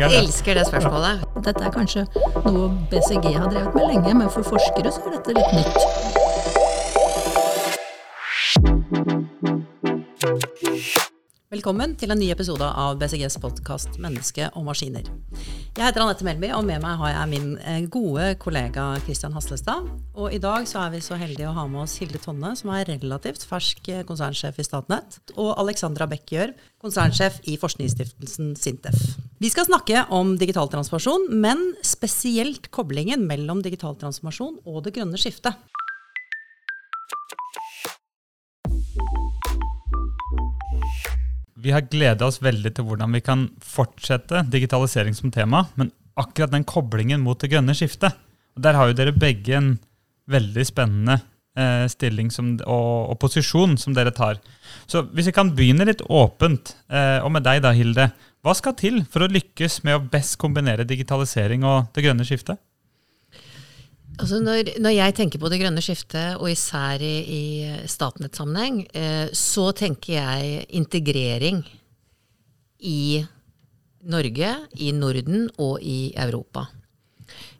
[0.00, 1.20] Jeg elsker det spørsmålet.
[1.44, 2.06] Dette er kanskje
[2.46, 5.76] noe BCG har drevet med lenge, men for forskere så er dette litt nytt.
[11.52, 15.04] Velkommen til en ny episode av BCGs podkast 'Menneske og maskiner'.
[15.78, 19.86] Jeg heter Anette Melby, og med meg har jeg min eh, gode kollega Kristian Haslestad.
[20.18, 22.72] Og i dag så er vi så heldige å ha med oss Hilde Tonne, som
[22.74, 28.98] er relativt fersk eh, konsernsjef i Statnett, og Alexandra Bekkjørv, konsernsjef i forskningsstiftelsen Sintef.
[29.38, 35.22] Vi skal snakke om digital transformasjon, men spesielt koblingen mellom digital transformasjon og det grønne
[35.22, 35.54] skiftet.
[41.60, 46.52] Vi har gleda oss veldig til hvordan vi kan fortsette digitalisering som tema, men akkurat
[46.52, 48.16] den koblingen mot det grønne skiftet
[48.56, 49.68] og Der har jo dere begge en
[50.30, 51.20] veldig spennende
[51.58, 54.40] eh, stilling som, og, og, posisjon som dere tar.
[54.90, 58.10] Så hvis vi kan begynne litt åpent, eh, og med deg da, Hilde.
[58.40, 62.58] Hva skal til for å lykkes med å best kombinere digitalisering og det grønne skiftet?
[64.18, 67.44] Altså når, når, jeg tenker på det grønne skiftet, og især i, i
[67.88, 71.62] Statnett-sammenheng, eh, så tenker jeg integrering
[72.84, 73.22] i
[74.10, 76.66] Norge, i Norden og i Europa.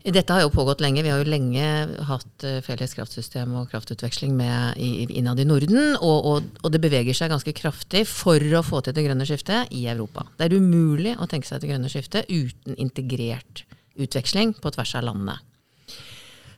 [0.00, 1.02] Dette har jo pågått lenge.
[1.04, 1.64] Vi har jo lenge
[2.08, 7.16] hatt eh, felles kraftsystem og kraftutveksling med, innad i Norden, og, og, og, det beveger
[7.16, 10.24] seg ganske kraftig for å få til det grønne skiftet i Europa.
[10.38, 13.66] Det er umulig å tenke seg det grønne skiftet uten integrert
[14.00, 15.36] utveksling på tvers av landene.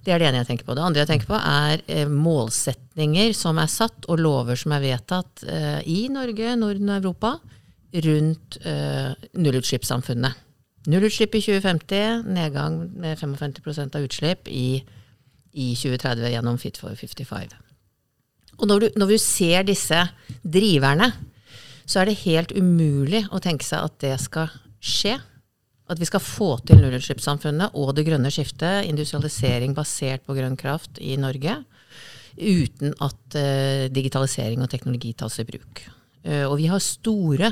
[0.03, 0.75] Det er det ene jeg tenker på.
[0.75, 4.83] Det andre jeg tenker på, er eh, målsetninger som er satt, og lover som er
[4.83, 7.37] vedtatt eh, i Norge, Norden og Europa
[8.07, 10.41] rundt eh, nullutslippssamfunnet.
[10.91, 14.83] Nullutslipp i 2050, nedgang med 55% av utslipp i,
[15.53, 17.55] i 2030 gjennom Fit for 55.
[18.59, 20.01] Og når du, når du ser disse
[20.43, 21.13] driverne,
[21.87, 24.51] så er det helt umulig å tenke seg at det skal
[24.83, 25.21] skje
[25.91, 31.01] at vi skal få til nullutslippssamfunnet og det grønne skiftet, industrialisering basert på grønn kraft
[31.03, 31.59] i Norge,
[32.39, 35.83] uten at uh, digitalisering og teknologi tas i bruk.
[36.25, 37.51] Uh, og vi har store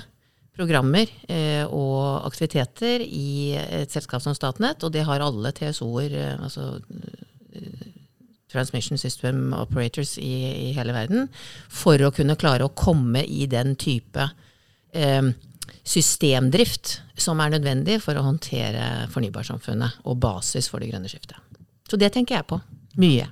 [0.57, 6.79] programmer uh, og aktiviteter i et selskap som Statnett, og det har alle TSO-er, altså
[8.51, 10.33] Transmission System Operators i,
[10.71, 11.29] i, hele verden,
[11.69, 14.27] for å kunne klare å komme i den type
[14.93, 15.31] eh,
[15.91, 21.39] systemdrift som er nødvendig for å håndtere fornybarsamfunnet og basis for det grønne skiftet.
[21.91, 22.61] Så det tenker jeg på.
[23.01, 23.27] Mye.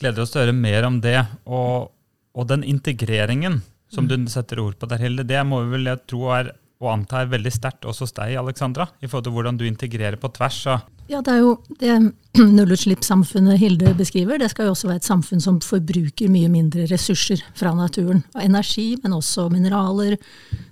[0.00, 1.18] Gleder oss til å høre mer om det.
[1.44, 1.90] Og,
[2.34, 3.60] og den integreringen
[3.92, 6.90] som du setter ord på der, Hilde, det må vi vel jeg tro er og
[6.90, 10.28] anta er veldig sterkt også hos deg, Alexandra, i forhold til hvordan du integrerer på
[10.34, 11.94] tvers av ja, det er jo det
[12.58, 14.38] nullutslippssamfunnet Hilde beskriver.
[14.40, 18.24] Det skal jo også være et samfunn som forbruker mye mindre ressurser fra naturen.
[18.34, 20.16] Og energi, men også mineraler.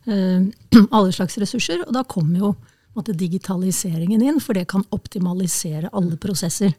[0.06, 0.48] Eh,
[0.96, 1.84] alle slags ressurser.
[1.86, 2.54] Og da kommer jo
[2.96, 6.74] måtte, digitaliseringen inn, for det kan optimalisere alle prosesser.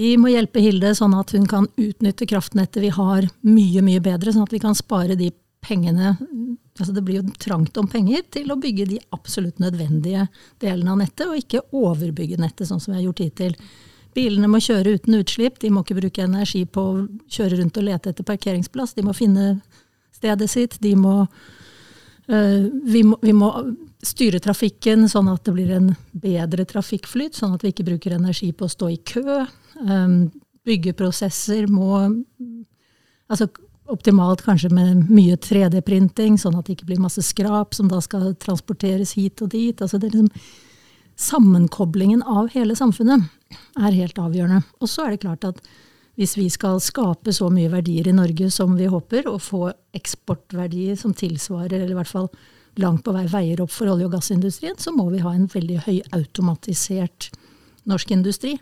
[0.00, 4.32] Vi må hjelpe Hilde sånn at hun kan utnytte kraftnettet vi har mye, mye bedre,
[4.32, 5.28] sånn at vi kan spare de
[5.62, 6.16] pengene
[6.78, 10.26] altså Det blir jo trangt om penger til å bygge de absolutt nødvendige
[10.62, 13.56] delene av nettet, og ikke overbygge nettet, sånn som vi har gjort hittil.
[14.16, 17.02] Bilene må kjøre uten utslipp, de må ikke bruke energi på å
[17.32, 18.96] kjøre rundt og lete etter parkeringsplass.
[18.96, 19.54] De må finne
[20.12, 20.76] stedet sitt.
[20.84, 21.14] De må,
[22.28, 23.52] øh, vi, må, vi må
[24.04, 28.50] styre trafikken sånn at det blir en bedre trafikkflyt, sånn at vi ikke bruker energi
[28.52, 29.42] på å stå i kø.
[29.80, 30.30] Um,
[30.68, 32.08] byggeprosesser må
[33.32, 33.46] Altså
[33.92, 38.32] optimalt kanskje med mye 3D-printing, sånn at det ikke blir masse skrap som da skal
[38.40, 39.76] transporteres hit og dit.
[39.78, 40.34] Altså det er liksom
[41.22, 43.28] Sammenkoblingen av hele samfunnet
[43.76, 44.62] er helt avgjørende.
[44.80, 45.60] Og så er det klart at
[46.18, 49.62] hvis vi skal skape så mye verdier i Norge som vi håper, og få
[49.96, 52.28] eksportverdier som tilsvarer, eller i hvert fall
[52.80, 55.82] langt på vei veier opp for olje- og gassindustrien, så må vi ha en veldig
[55.86, 57.30] høyautomatisert
[57.88, 58.56] norsk industri.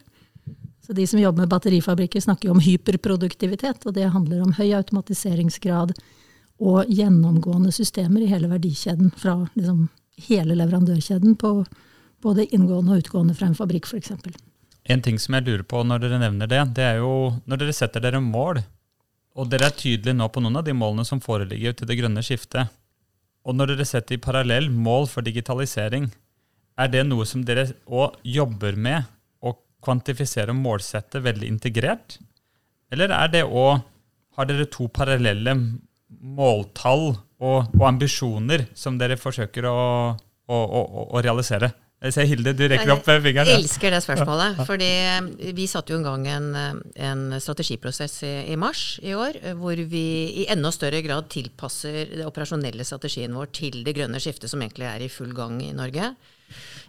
[0.91, 3.85] Så de som jobber med batterifabrikker, snakker jo om hyperproduktivitet.
[3.87, 5.93] Og det handler om høy automatiseringsgrad
[6.59, 9.13] og gjennomgående systemer i hele verdikjeden.
[9.15, 9.85] Fra liksom
[10.27, 11.53] hele leverandørkjeden på
[12.27, 14.11] både inngående og utgående fra en fabrikk, f.eks.
[14.91, 17.77] En ting som jeg lurer på når dere nevner det, det er jo når dere
[17.79, 18.59] setter dere mål,
[19.39, 22.27] og dere er tydelige nå på noen av de målene som foreligger til det grønne
[22.27, 22.67] skiftet,
[23.47, 26.11] og når dere setter i parallell mål for digitalisering,
[26.75, 29.07] er det noe som dere òg jobber med
[29.85, 32.19] kvantifisere og målsette veldig integrert?
[32.93, 33.87] Eller er det òg
[34.39, 35.53] Har dere to parallelle
[36.23, 39.75] måltall og, og, ambisjoner som dere forsøker å,
[40.17, 40.81] å, å,
[41.11, 43.45] å realisere Jeg ser Hilde, du rekker opp fingeren.
[43.45, 44.63] Jeg elsker det spørsmålet.
[44.65, 46.79] fordi eh, vi satte jo en gang en, eh,
[47.11, 50.05] en strategiprosess i, i, mars i år, eh, hvor vi
[50.41, 54.89] i enda større grad tilpasser den operasjonelle strategien vår til det grønne skiftet som egentlig
[54.89, 56.15] er i full gang i Norge.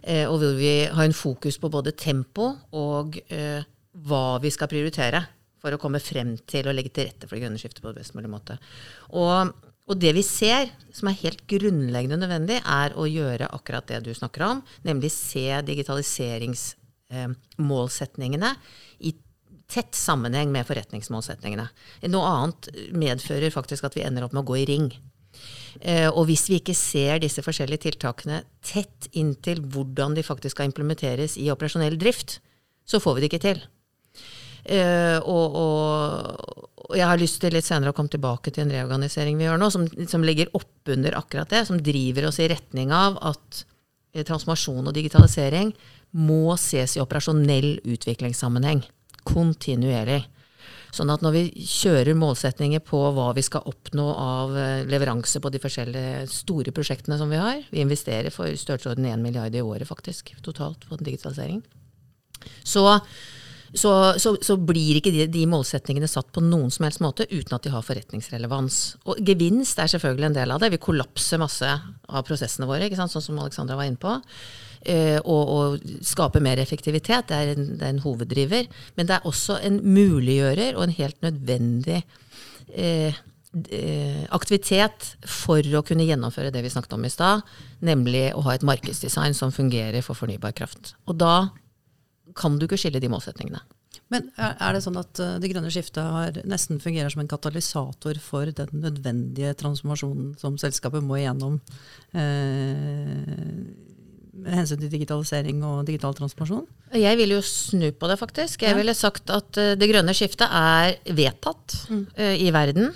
[0.00, 3.60] Eh, og hvor vi har en fokus på både tempo og eh,
[4.08, 5.20] hva vi skal prioritere
[5.62, 8.16] for å komme frem til å legge til rette for det grønne skiftet på best
[8.16, 8.56] mulig måte.
[9.12, 9.52] Og
[9.90, 14.12] og det vi ser, som er helt grunnleggende nødvendig, er å gjøre akkurat det du
[14.14, 18.58] snakker om, nemlig se digitaliseringsmålsetningene eh,
[19.10, 19.12] i
[19.72, 21.66] tett sammenheng med forretningsmålsetningene.
[22.12, 24.88] Noe annet medfører faktisk at vi ender opp med å gå i ring.
[25.80, 30.70] Eh, og hvis vi ikke ser disse forskjellige tiltakene tett inntil hvordan de faktisk skal
[30.70, 32.40] implementeres i operasjonell drift,
[32.84, 33.62] så får vi det ikke til.
[34.62, 39.38] Uh, og, og, jeg har lyst til litt senere å komme tilbake til en reorganisering
[39.38, 43.18] vi gjør nå, som, som ligger oppunder akkurat det, som driver oss i retning av
[43.32, 45.72] at uh, transformasjon og digitalisering
[46.14, 48.84] må ses i operasjonell utviklingssammenheng.
[49.26, 50.20] Kontinuerlig.
[50.92, 55.50] Sånn at når vi kjører målsetninger på hva vi skal oppnå av uh, leveranse på
[55.50, 59.88] de forskjellige store prosjektene som vi har Vi investerer for størrelsesorden 1 milliard i året
[59.88, 61.64] faktisk totalt på digitalisering.
[62.62, 62.86] Så
[63.74, 67.56] så, så, så, blir ikke de, de, målsetningene satt på noen som helst måte uten
[67.56, 68.80] at de har forretningsrelevans.
[69.08, 70.74] Og gevinst er selvfølgelig en del av det.
[70.74, 74.18] Vi kollapser masse av prosessene våre, sånn som Alexandra var inne på.
[74.82, 77.30] Eh, og, og skape mer effektivitet.
[77.30, 78.68] Det er, en, det er, en, hoveddriver.
[78.98, 82.02] Men det er også en muliggjører og en helt nødvendig
[82.76, 83.22] eh,
[84.32, 87.42] aktivitet for å kunne gjennomføre det vi snakket om i stad,
[87.84, 90.94] nemlig å ha et markedsdesign som fungerer for fornybar kraft.
[91.04, 91.34] Og da
[92.38, 93.62] kan du ikke skille de målsetningene.
[94.12, 98.20] Men er det sånn at eh, det grønne skiftet har, nesten fungerer som en katalysator
[98.20, 101.56] for den nødvendige transformasjonen som selskapet må igjennom
[102.12, 103.22] eh,
[104.42, 106.66] med hensyn til digitalisering og digital transformasjon?
[106.98, 108.64] Jeg vil jo snu på det, faktisk.
[108.64, 108.80] Jeg ja.
[108.80, 112.04] ville sagt at eh, det grønne skiftet er vedtatt mm.
[112.18, 112.92] uh, i verden.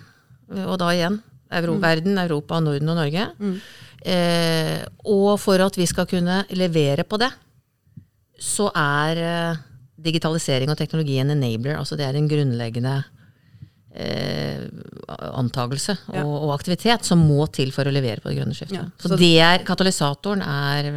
[0.66, 1.20] Og da igjen
[1.56, 1.82] Euro mm.
[1.82, 3.26] verden, Europa, Norden og Norge.
[3.38, 3.58] Mm.
[4.06, 4.80] Eh,
[5.10, 7.30] og for at vi skal kunne levere på det,
[8.42, 9.60] så er uh,
[10.06, 11.76] digitalisering og teknologi en enabler.
[11.78, 12.96] Altså det er en grunnleggende
[13.96, 14.66] eh,
[15.32, 16.24] antagelse ja.
[16.24, 18.76] og, og, aktivitet som må til for å levere på det grønne skiftet.
[18.78, 20.90] Ja, så, så det er, katalysatoren er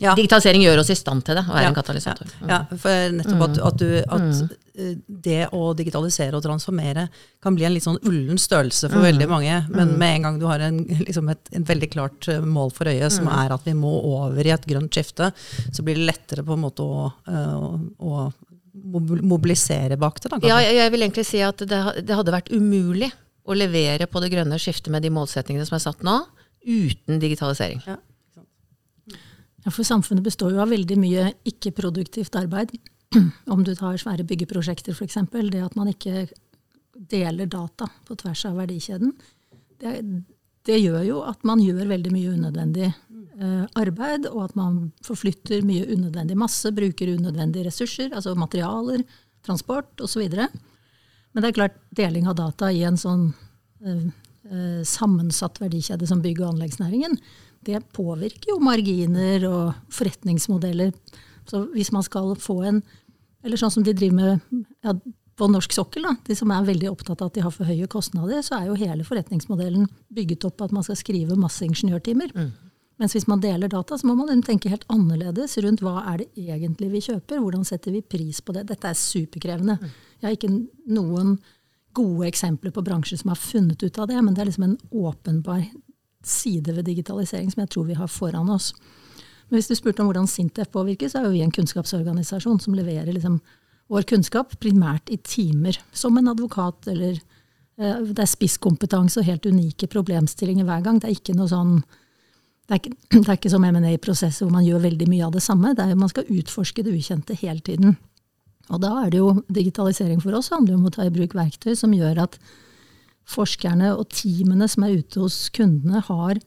[0.00, 0.14] ja.
[0.18, 1.70] Digitalisering gjør oss i stand til det, å være ja.
[1.70, 2.32] en katalysator.
[2.48, 4.90] Ja, for nettopp at, at, du, at mm.
[5.28, 7.06] det å digitalisere og transformere
[7.42, 9.06] kan bli en litt sånn ullen størrelse for mm.
[9.08, 9.56] veldig mange.
[9.70, 9.96] Men mm.
[10.02, 13.14] med en gang du har en, liksom et, en veldig klart eh, mål for øyet,
[13.14, 13.32] som mm.
[13.38, 15.32] er at vi må over i et grønt skifte,
[15.70, 17.80] så blir det lettere på en måte å, å,
[18.10, 18.28] å
[19.30, 20.34] mobilisere bak det.
[20.34, 23.10] Da, ja, jeg vil egentlig si at det, det hadde vært umulig
[23.48, 26.20] å levere på det grønne skiftet med de målsettingene som er satt nå,
[26.60, 27.80] uten digitalisering.
[27.86, 27.96] Ja.
[29.64, 32.72] Ja, For samfunnet består jo av veldig mye ikke-produktivt arbeid.
[33.52, 35.18] Om du tar svære byggeprosjekter f.eks.
[35.52, 36.28] Det at man ikke
[37.10, 39.12] deler data på tvers av verdikjeden.
[39.80, 39.94] Det,
[40.68, 45.64] det gjør jo at man gjør veldig mye unødvendig eh, arbeid, og at man forflytter
[45.66, 49.04] mye unødvendig masse, bruker unødvendige ressurser, altså materialer,
[49.46, 50.26] transport osv.
[50.36, 53.30] Men det er klart, deling av data i en sånn
[53.84, 54.10] eh,
[54.50, 57.16] eh sammensatt verdikjede som bygg- og anleggsnæringen,
[57.66, 60.92] det påvirker jo marginer og forretningsmodeller.
[61.48, 62.82] Så hvis man skal få en
[63.40, 64.92] Eller sånn som de driver med ja,
[65.40, 67.86] på norsk sokkel, da, de som er veldig opptatt av at de har for høye
[67.88, 72.34] kostnader, så er jo hele forretningsmodellen bygget opp på at man skal skrive masse ingeniørtimer.
[72.36, 72.50] Mm.
[73.00, 76.28] Mens hvis man deler data, så må man tenke helt annerledes rundt hva er det
[76.36, 78.66] egentlig vi kjøper, hvordan setter vi pris på det.
[78.68, 79.78] Dette er superkrevende.
[79.80, 79.94] Mm.
[80.20, 80.52] Jeg har ikke
[80.92, 81.38] noen
[81.96, 84.76] gode eksempler på bransjer som har funnet ut av det, men det er liksom en
[84.92, 85.64] åpenbar
[86.26, 88.72] side ved digitalisering som jeg tror vi har foran oss.
[89.48, 92.76] Men hvis du spurte om hvordan Sintef påvirker, så er jo vi en kunnskapsorganisasjon som
[92.76, 93.40] leverer liksom
[93.90, 99.46] vår kunnskap primært i timer, som en advokat eller eh, Det er spisskompetanse og helt
[99.46, 101.00] unike problemstillinger hver gang.
[101.00, 101.80] Det er ikke noe sånn
[102.70, 105.42] det er ikke, det er ikke som M&A-prosesser hvor man gjør veldig mye av det
[105.42, 105.74] samme.
[105.74, 107.98] Det er, man skal utforske det ukjente hele tiden.
[108.70, 111.74] Og da er det jo digitalisering for oss handler om å ta i bruk verktøy
[111.74, 112.38] som gjør at
[113.30, 116.40] forskerne og teamene som er ute hos kundene, har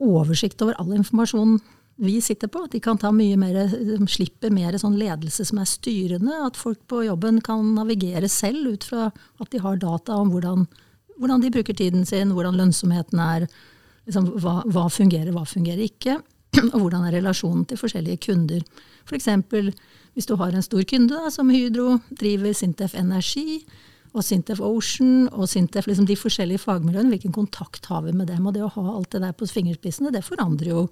[0.00, 1.58] oversikt over all informasjon
[2.00, 2.64] vi sitter på.
[2.72, 3.58] De kan ta mye mer,
[4.08, 6.38] slipper mer sånn ledelse som er styrende.
[6.46, 10.64] At folk på jobben kan navigere selv ut fra at de har data om hvordan,
[11.18, 13.46] hvordan de bruker tiden sin, hvordan lønnsomheten er,
[14.08, 16.16] liksom, hva, hva, fungerer, hva fungerer ikke,
[16.72, 18.64] og hvordan er relasjonen til forskjellige kunder.
[19.04, 19.28] F.eks.
[19.52, 19.68] For
[20.16, 23.60] hvis du har en stor kunde da, som Hydro, driver Sintef Energi,
[24.10, 28.46] og Sintef Ocean og Sintef, liksom de forskjellige fagmiljøene, hvilken kontakt har vi med dem?
[28.46, 30.84] Og det å ha alt det der på fingerspissene, det forandrer jo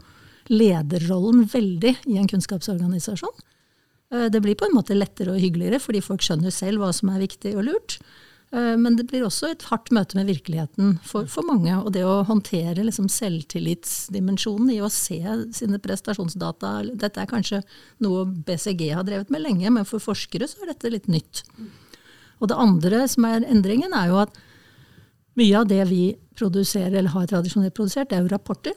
[0.53, 3.35] lederrollen veldig i en kunnskapsorganisasjon.
[4.15, 7.11] Eh, det blir på en måte lettere og hyggeligere, fordi folk skjønner selv hva som
[7.13, 7.99] er viktig og lurt.
[8.55, 11.75] Eh, men det blir også et hardt møte med virkeligheten for, for mange.
[11.83, 15.21] Og det å håndtere liksom selvtillitsdimensjonen i å se
[15.59, 17.61] sine prestasjonsdata Dette er kanskje
[18.05, 21.45] noe BCG har drevet med lenge, men for forskere så er dette litt nytt.
[22.39, 24.37] Og det andre som er endringen, er jo at
[25.39, 26.03] mye av det vi
[26.39, 28.77] produserer, eller har tradisjonelt produsert, det er jo rapporter.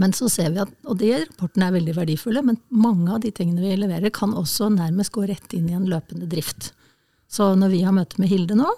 [0.00, 3.32] Men så ser vi at, og de rapportene er veldig verdifulle, men mange av de
[3.34, 6.72] tingene vi leverer, kan også nærmest gå rett inn i en løpende drift.
[7.32, 8.68] Så når vi har møte med Hilde nå,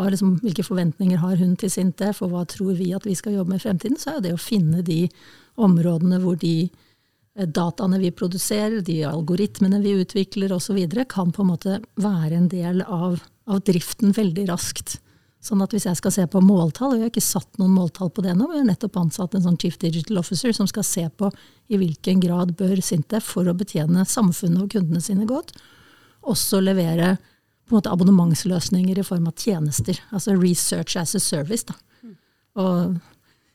[0.00, 3.54] liksom, hvilke forventninger har hun til Sintef, og hva tror vi at vi skal jobbe
[3.54, 5.06] med i fremtiden, så er det å finne de
[5.60, 6.70] områdene hvor de
[7.34, 12.82] dataene vi produserer, de algoritmene vi utvikler osv., kan på en måte være en del
[12.82, 14.98] av, av, driften veldig raskt.
[15.42, 18.12] Sånn at hvis jeg skal se på måltall, og jeg har ikke satt noen måltall
[18.14, 20.86] på det nå, men jeg har nettopp ansatt en sånn chief digital officer som skal
[20.86, 21.32] se på
[21.72, 25.56] i hvilken grad bør Sintef, for å betjene samfunnet og kundene sine godt,
[26.22, 27.16] også levere
[27.66, 29.98] på en måte abonnementsløsninger i form av tjenester.
[30.12, 31.64] Altså research as a service.
[31.66, 31.74] Da.
[32.60, 33.00] Og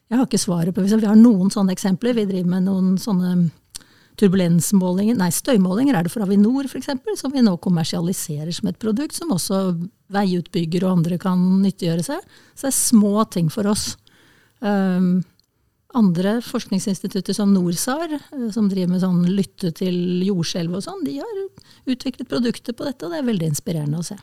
[0.07, 2.15] jeg har ikke svaret på Vi har noen sånne eksempler.
[2.15, 3.49] Vi driver med noen sånne
[4.17, 9.17] turbulensmålinger, nei, støymålinger er det for Avinor f.eks., som vi nå kommersialiserer som et produkt,
[9.17, 9.61] som også
[10.13, 12.37] veiutbyggere og andre kan nyttiggjøre seg.
[12.53, 13.91] Så det er små ting for oss.
[14.59, 15.19] Um,
[15.97, 21.19] andre forskningsinstitutter som NORSAR, eh, som driver med sånn lytte til jordskjelv og sånn, de
[21.21, 21.43] har
[21.87, 24.17] utviklet produkter på dette, og det er veldig inspirerende å se.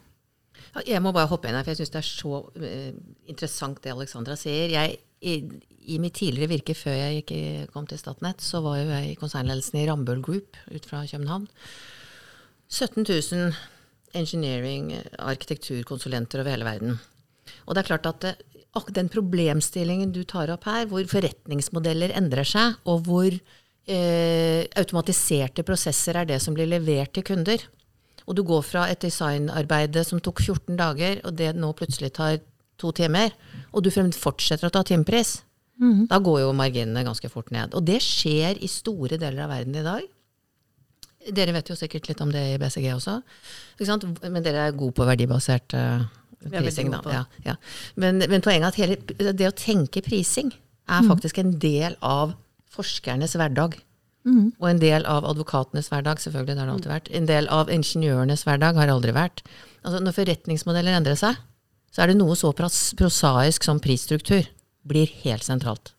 [0.88, 2.90] Jeg må bare hoppe inn her, for jeg syns det er så uh,
[3.30, 4.74] interessant det Alexandra sier.
[4.74, 4.98] Jeg,
[5.84, 9.18] i, mitt tidligere virke før jeg gikk, kom til Statnett, så var jo jeg i
[9.20, 11.46] konsernledelsen i Rambøll Group ut fra København.
[12.68, 13.52] 17 000
[14.14, 16.98] engineering, arkitekturkonsulenter over hele verden.
[17.66, 22.78] Og det er klart at den problemstillingen du tar opp her, hvor forretningsmodeller endrer seg,
[22.90, 27.62] og hvor eh, automatiserte prosesser er det som blir levert til kunder,
[28.24, 32.38] og du går fra et designarbeide som tok 14 dager, og det nå plutselig tar
[32.80, 33.34] to timer,
[33.72, 35.42] og du fortsetter å ta timepris,
[35.80, 36.06] mm.
[36.10, 37.74] da går jo marginene ganske fort ned.
[37.74, 40.04] Og det skjer i store deler av verden i dag.
[41.34, 43.20] Dere vet jo sikkert litt om det i BCG også,
[44.28, 46.04] men dere er gode på verdibasert uh,
[46.52, 47.00] prising, da.
[47.08, 47.54] Ja, ja.
[47.96, 50.52] Men, men, poenget er at hele, det å tenke prising
[50.84, 51.08] er mm.
[51.08, 52.34] faktisk en del av
[52.74, 53.78] forskernes hverdag.
[54.24, 54.52] Mm.
[54.58, 57.10] Og en del av advokatenes hverdag, selvfølgelig, det har det alltid vært.
[57.16, 59.44] En del av ingeniørenes hverdag har det aldri vært.
[59.84, 61.40] Altså, når forretningsmodeller endrer seg,
[61.94, 64.44] så er det noe så prosaisk som prisstruktur
[64.88, 65.94] blir helt sentralt.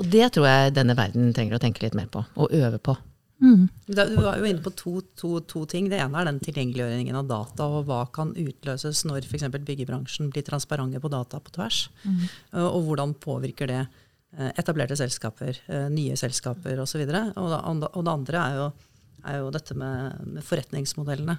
[0.00, 2.96] Og det tror jeg denne verden trenger å tenke litt mer på, og øve på.
[3.42, 3.66] Mm.
[3.86, 5.88] Du var jo inne på to, to, to, ting.
[5.90, 9.48] Det ene er den tilgjengeliggjøringen av data, og hva kan utløses når f.eks.
[9.56, 11.84] byggebransjen blir transparente på data på tvers.
[12.06, 12.22] Mm.
[12.62, 17.02] Og hvordan påvirker det eh, etablerte selskaper, eh, nye selskaper osv.
[17.02, 18.68] Og, og, og det andre er jo,
[19.26, 21.36] er jo dette med, med forretningsmodellene.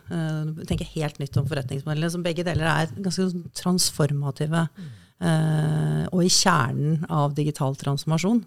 [0.68, 4.68] Tenke helt nytt om forretningsmodellene, som begge deler er ganske transformative.
[4.76, 4.92] Uh,
[5.24, 8.44] og i kjernen av digital transformasjon.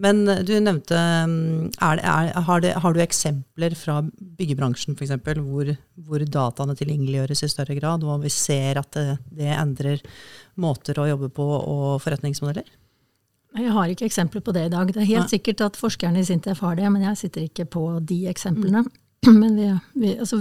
[0.00, 4.00] Men eh, du nevnte mm, er det, er, har, det, har, du eksempler fra
[4.38, 5.14] byggebransjen f.eks.
[5.40, 5.72] Hvor,
[6.06, 10.04] hvor dataene tilgjengeliggjøres i større grad, og vi ser at det, det endrer
[10.60, 12.76] måter å jobbe på og forretningsmodeller?
[13.58, 14.92] Jeg har ikke eksempler på det i dag.
[14.94, 15.34] Det er helt Nei.
[15.34, 18.84] sikkert at forskerne i Sintef har det, men jeg sitter ikke på de eksemplene.
[18.86, 18.96] Mm.
[19.42, 19.66] Men vi,
[20.00, 20.38] vi, altså,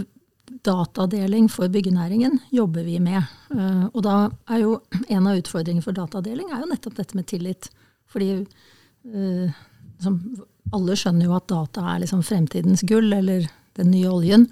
[0.65, 3.23] datadeling for byggenæringen jobber vi med.
[3.53, 4.15] Uh, og da
[4.51, 4.77] er jo
[5.07, 7.69] en av utfordringene for datadeling er jo nettopp dette med tillit.
[8.09, 8.31] Fordi
[9.05, 10.17] liksom,
[10.75, 13.47] Alle skjønner jo at data er liksom fremtidens gull, eller
[13.79, 14.47] den nye oljen.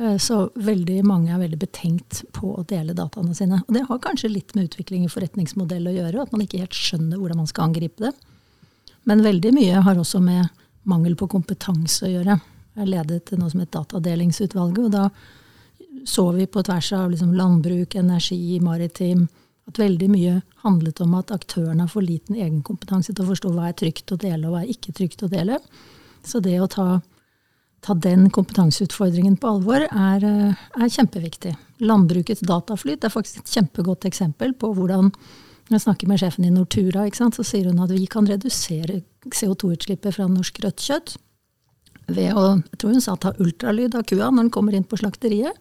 [0.00, 3.62] Uh, så veldig mange er veldig betenkt på å dele dataene sine.
[3.66, 6.76] Og det har kanskje litt med utvikling i forretningsmodell å gjøre, at man ikke helt
[6.76, 8.14] skjønner hvordan man skal angripe det.
[9.08, 10.48] Men veldig mye har også med
[10.88, 12.40] mangel på kompetanse å gjøre.
[12.80, 15.08] Jeg ledet noe som het Datadelingsutvalget, og da
[16.08, 19.26] så vi på tvers av liksom landbruk, energi, maritim,
[19.68, 23.68] at veldig mye handlet om at aktørene har for liten egenkompetanse til å forstå hva
[23.68, 25.60] er trygt å dele, og hva er ikke trygt å dele.
[26.26, 26.86] Så det å ta,
[27.84, 31.54] ta den kompetanseutfordringen på alvor er, eh, er, kjempeviktig.
[31.84, 35.12] Landbrukets dataflyt er faktisk et kjempegodt eksempel på hvordan
[35.70, 40.16] Når jeg snakker med sjefen i Nortura, så sier hun at vi kan redusere CO2-utslippet
[40.16, 41.12] fra norsk rødt kjøtt
[42.16, 44.98] ved å jeg tror hun sa ta ultralyd av kua når den kommer inn på
[45.00, 45.56] slakteriet,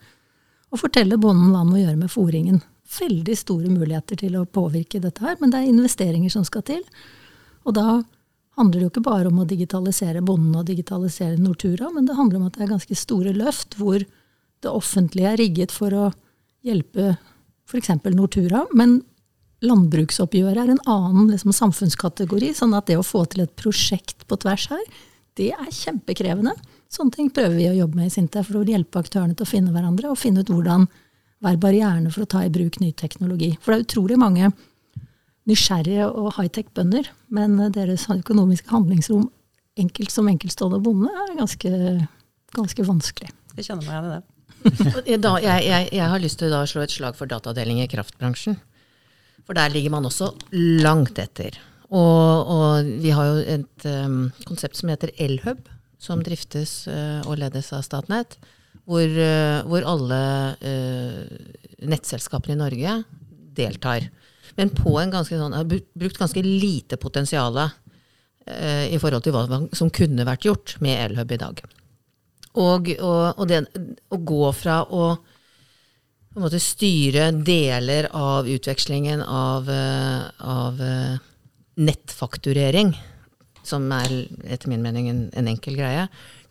[0.69, 2.61] og fortelle bonden hva han må gjøre med fòringen.
[2.89, 6.79] veldig store muligheter til å påvirke dette her, men det er investeringer som skal til.
[7.69, 8.01] Og da
[8.57, 12.39] handler det jo ikke bare om å digitalisere bonden og digitalisere Nortura, men det handler
[12.39, 16.07] om at det er ganske store løft hvor det offentlige er rigget for å
[16.65, 17.13] hjelpe
[17.69, 17.93] f.eks.
[18.17, 18.99] Nortura, men
[19.61, 22.53] landbruksoppgjøret er en annen liksom, samfunnskategori.
[22.55, 24.85] sånn at det å få til et prosjekt på tvers her
[25.39, 26.53] Det er kjempekrevende.
[26.91, 29.49] Sånne ting prøver vi å jobbe med i Sintef for å hjelpe aktørene til å
[29.49, 30.87] finne hverandre, og finne ut hvordan
[31.45, 33.53] være barrierene for å ta i bruk ny teknologi.
[33.61, 34.51] For det er utrolig mange
[35.49, 39.29] nysgjerrige og high-tech-bønder, men deres økonomiske handlingsrom
[39.79, 41.71] enkelt som enkeltstående bonde er ganske,
[42.57, 43.31] ganske vanskelig.
[43.55, 45.19] Jeg kjenner meg igjen i det.
[45.23, 48.57] Da, jeg, jeg, jeg, har lyst til å slå et slag for datadeling i kraftbransjen.
[49.47, 50.33] For der ligger man også
[50.83, 51.55] langt etter.
[51.89, 55.63] Og, og vi har jo et um, konsept som heter Elhub,
[55.99, 58.37] som driftes uh, og ledes av Statnett.
[58.89, 60.21] Hvor, uh, hvor alle
[60.61, 61.23] uh,
[61.89, 62.95] nettselskapene i Norge
[63.57, 64.07] deltar.
[64.57, 67.57] Men på en ganske sånn, har brukt ganske lite potensial
[68.49, 71.59] i forhold til hva som kunne vært gjort med Elhub i dag.
[72.57, 73.59] Og, og, og det,
[74.09, 75.03] å gå fra å
[76.57, 81.17] styre deler av utvekslingen av, eh, av eh,
[81.79, 82.93] nettfakturering,
[83.63, 84.11] som er
[84.49, 86.07] etter min mening en, en, enkel greie,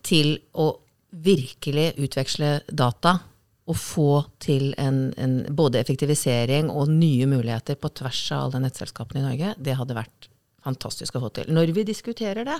[0.06, 0.70] til å
[1.10, 3.18] virkelig utveksle data
[3.68, 9.20] og få til en, en, både effektivisering og nye muligheter på tvers av alle nettselskapene
[9.20, 10.28] i Norge, det hadde vært
[10.64, 11.52] fantastisk å få til.
[11.52, 12.58] Når vi diskuterer det,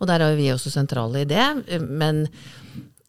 [0.00, 1.44] og der er vi også sentrale i det.
[1.86, 2.24] Men,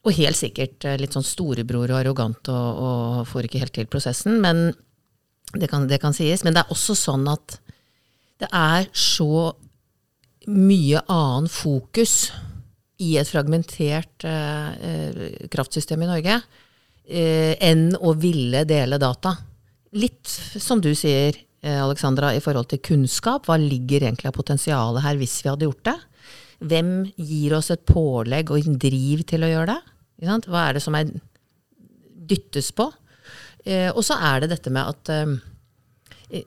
[0.05, 3.89] og helt sikkert eh, litt sånn storebror og arrogant og, og får ikke helt til
[3.89, 4.37] prosessen.
[4.43, 4.69] Men
[5.55, 6.45] det kan, det kan sies.
[6.45, 7.57] Men det er også sånn at
[8.45, 9.49] det er så
[10.45, 12.29] mye annen fokus
[13.01, 19.33] i et fragmentert eh, kraftsystem i Norge eh, enn å ville dele data.
[19.95, 20.29] Litt
[20.61, 21.35] som du sier,
[21.65, 23.49] eh, Alexandra, i forhold til kunnskap.
[23.49, 25.97] Hva ligger egentlig av potensialet her hvis vi hadde gjort det?
[26.65, 29.81] Hvem gir oss et pålegg og en driv til å gjøre det?
[30.47, 31.11] Hva er det som er
[32.29, 32.87] dyttes på?
[33.65, 35.35] Eh, og så er det dette med at eh,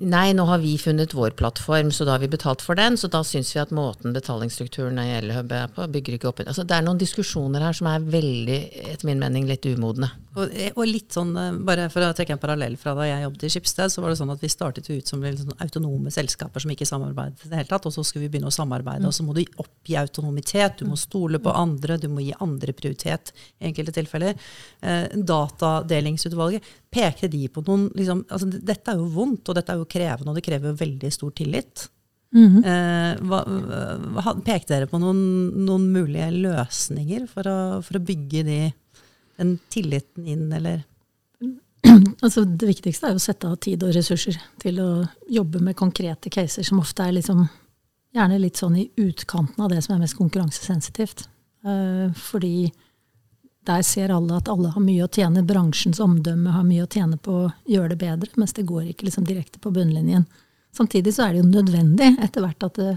[0.00, 2.96] Nei, nå har vi funnet vår plattform, så da har vi betalt for den.
[3.00, 6.64] Så da syns vi at måten betalingsstrukturen i Elhub er på, bygger ikke opp altså,
[6.68, 8.58] Det er noen diskusjoner her som er veldig,
[8.92, 10.10] etter min mening, litt umodne.
[10.38, 13.46] Og, og, litt sånn, eh, bare for å trekke en parallell fra da jeg jobbet
[13.46, 16.74] i Skipsted, så var det sånn at vi startet ut som sånn autonome selskaper som
[16.74, 17.88] ikke samarbeidet i det hele tatt.
[17.88, 19.08] Og så skulle vi begynne å samarbeide, mm.
[19.10, 20.82] og så må du oppgi autonomitet.
[20.82, 24.38] Du må stole på andre, du må gi andre prioritet i enkelte tilfeller.
[24.82, 29.80] Eh, datadelingsutvalget pekte de på noen liksom, altså, Dette er jo vondt, og dette er
[29.80, 31.88] jo krevende, og det krever jo veldig stor tillit.
[32.34, 33.24] Mm -hmm.
[33.24, 33.38] hva,
[34.12, 38.72] hva, pekte dere på noen, noen mulige løsninger for å, for å, bygge de,
[39.38, 40.84] den tilliten inn, eller?
[42.22, 45.76] Altså, det viktigste er jo å sette av tid og ressurser til å jobbe med
[45.76, 47.48] konkrete caser, som ofte er liksom,
[48.12, 51.28] gjerne litt sånn i utkanten av det som er mest konkurransesensitivt.
[51.64, 52.70] Uh, fordi
[53.68, 55.44] der ser alle at alle har mye å tjene.
[55.46, 59.08] Bransjens omdømme har mye å tjene på å gjøre det bedre, mens det går ikke
[59.08, 60.24] liksom direkte på bunnlinjen.
[60.76, 62.94] Samtidig så er det jo nødvendig etter hvert at det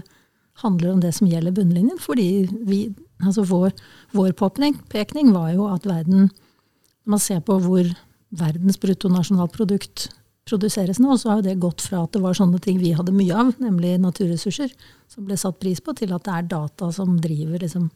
[0.62, 2.00] handler om det som gjelder bunnlinjen.
[2.00, 2.28] Fordi
[2.68, 2.80] vi,
[3.22, 3.72] altså vår,
[4.16, 6.30] vår påpekning var jo at verden
[7.02, 7.88] Når man ser på hvor
[8.30, 10.04] verdens bruttonasjonalprodukt
[10.46, 13.14] produseres nå, så har jo det gått fra at det var sånne ting vi hadde
[13.14, 14.70] mye av, nemlig naturressurser,
[15.10, 17.88] som ble satt pris på, til at det er data som driver liksom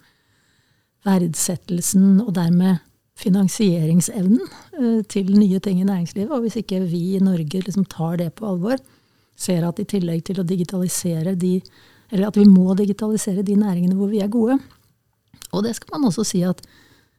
[1.07, 2.83] verdsettelsen og dermed
[3.17, 6.33] finansieringsevnen uh, til nye ting i næringslivet.
[6.33, 8.81] Og hvis ikke vi i Norge liksom tar det på alvor,
[9.37, 11.61] ser at i tillegg til å digitalisere de
[12.07, 14.61] Eller at vi må digitalisere de næringene hvor vi er gode.
[15.51, 16.61] Og det skal man også si at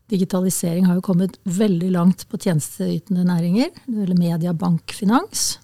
[0.08, 3.74] digitalisering har jo kommet veldig langt på tjenesteytende næringer.
[3.92, 5.60] Eller media, bank, finans.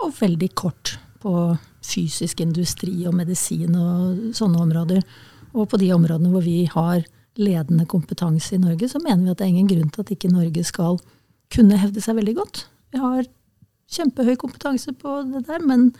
[0.00, 5.04] Og veldig kort på fysisk industri og medisin og sånne områder.
[5.52, 7.04] Og på de områdene hvor vi har
[7.40, 10.32] ledende kompetanse i Norge, så mener vi at det er ingen grunn til at ikke
[10.32, 11.00] Norge skal
[11.54, 12.64] kunne hevde seg veldig godt.
[12.94, 13.26] Vi har
[13.94, 15.90] kjempehøy kompetanse på det der, men,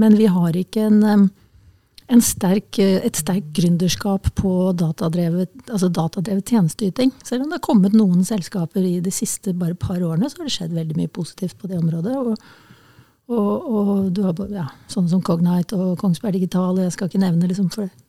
[0.00, 1.30] men vi har ikke en,
[2.12, 7.12] en sterk, et sterkt gründerskap på datadrevet, altså datadrevet tjenesteyting.
[7.24, 10.48] Selv om det har kommet noen selskaper i de siste bare par årene, så har
[10.48, 12.16] det skjedd veldig mye positivt på det området.
[12.16, 12.62] og
[13.26, 17.24] og, og, du har ja, sånne som Cognite og Kongsberg Digital, og jeg skal ikke
[17.24, 18.05] nevne liksom for det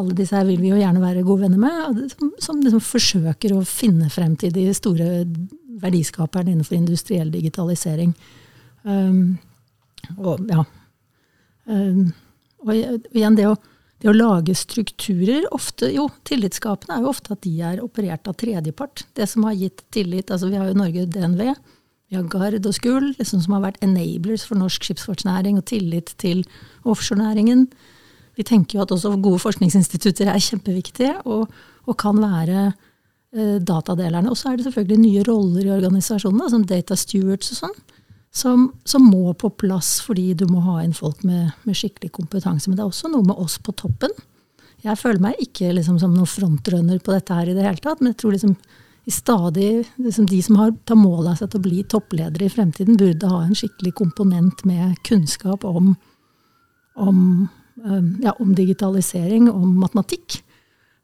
[0.00, 3.54] alle disse her vil vi jo gjerne være gode venner med, som, som liksom forsøker
[3.54, 5.24] å finne frem til de store
[5.80, 8.14] verdiskaperne innenfor industriell digitalisering.
[8.82, 9.38] Um,
[10.18, 10.64] og ja.
[11.70, 12.10] Um,
[12.64, 13.54] og igjen, det å,
[14.00, 18.36] det å, lage strukturer ofte, Jo, tillitsskapende er jo ofte at de er operert av
[18.40, 19.06] tredjepart.
[19.16, 21.44] Det som har gitt tillit altså Vi har jo Norge DNV,
[22.10, 26.10] vi har Gard og Skull, liksom, som har vært enablers for norsk skipsfartsnæring og tillit
[26.18, 26.42] til
[26.82, 27.68] offshorenæringen.
[28.38, 31.50] Vi tenker jo at også gode forskningsinstitutter er kjempeviktige og,
[31.86, 34.30] og kan være eh, datadelerne.
[34.30, 37.78] Og så er det selvfølgelig nye roller i organisasjonene, som data stewards og sånn,
[38.30, 42.70] som, som, må på plass fordi du må ha inn folk med, med, skikkelig kompetanse.
[42.70, 44.14] Men det er også noe med oss på toppen.
[44.84, 48.00] Jeg føler meg ikke liksom som noen frontrunner på dette her i det hele tatt,
[48.00, 48.54] men jeg tror liksom
[49.10, 52.98] stadig, liksom de som har, tar mål av seg til å bli toppledere i fremtiden,
[53.00, 55.94] burde ha en skikkelig komponent med kunnskap om,
[56.94, 57.48] om,
[58.22, 60.40] ja, om digitalisering, om matematikk,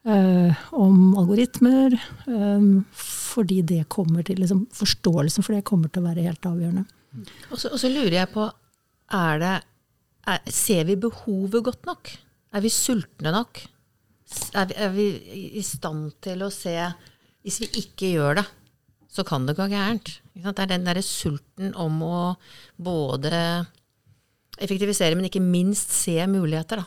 [0.07, 1.95] uh, om algoritmer.
[2.25, 6.85] Um, fordi det kommer til, liksom, Forståelsen for det kommer til å være helt avgjørende.
[7.51, 8.45] Og så, og så lurer jeg på,
[9.17, 9.55] er det,
[10.27, 12.11] er, ser vi behovet godt nok?
[12.55, 13.61] Er vi sultne nok?
[14.57, 15.07] Er vi, er vi,
[15.59, 16.73] i stand til å se
[17.45, 18.43] Hvis vi ikke gjør det,
[19.07, 20.17] så kan det gå gærent.
[20.35, 22.17] Det er den derre sulten om å
[22.75, 23.39] både
[24.57, 26.85] effektivisere, men ikke minst se muligheter, da.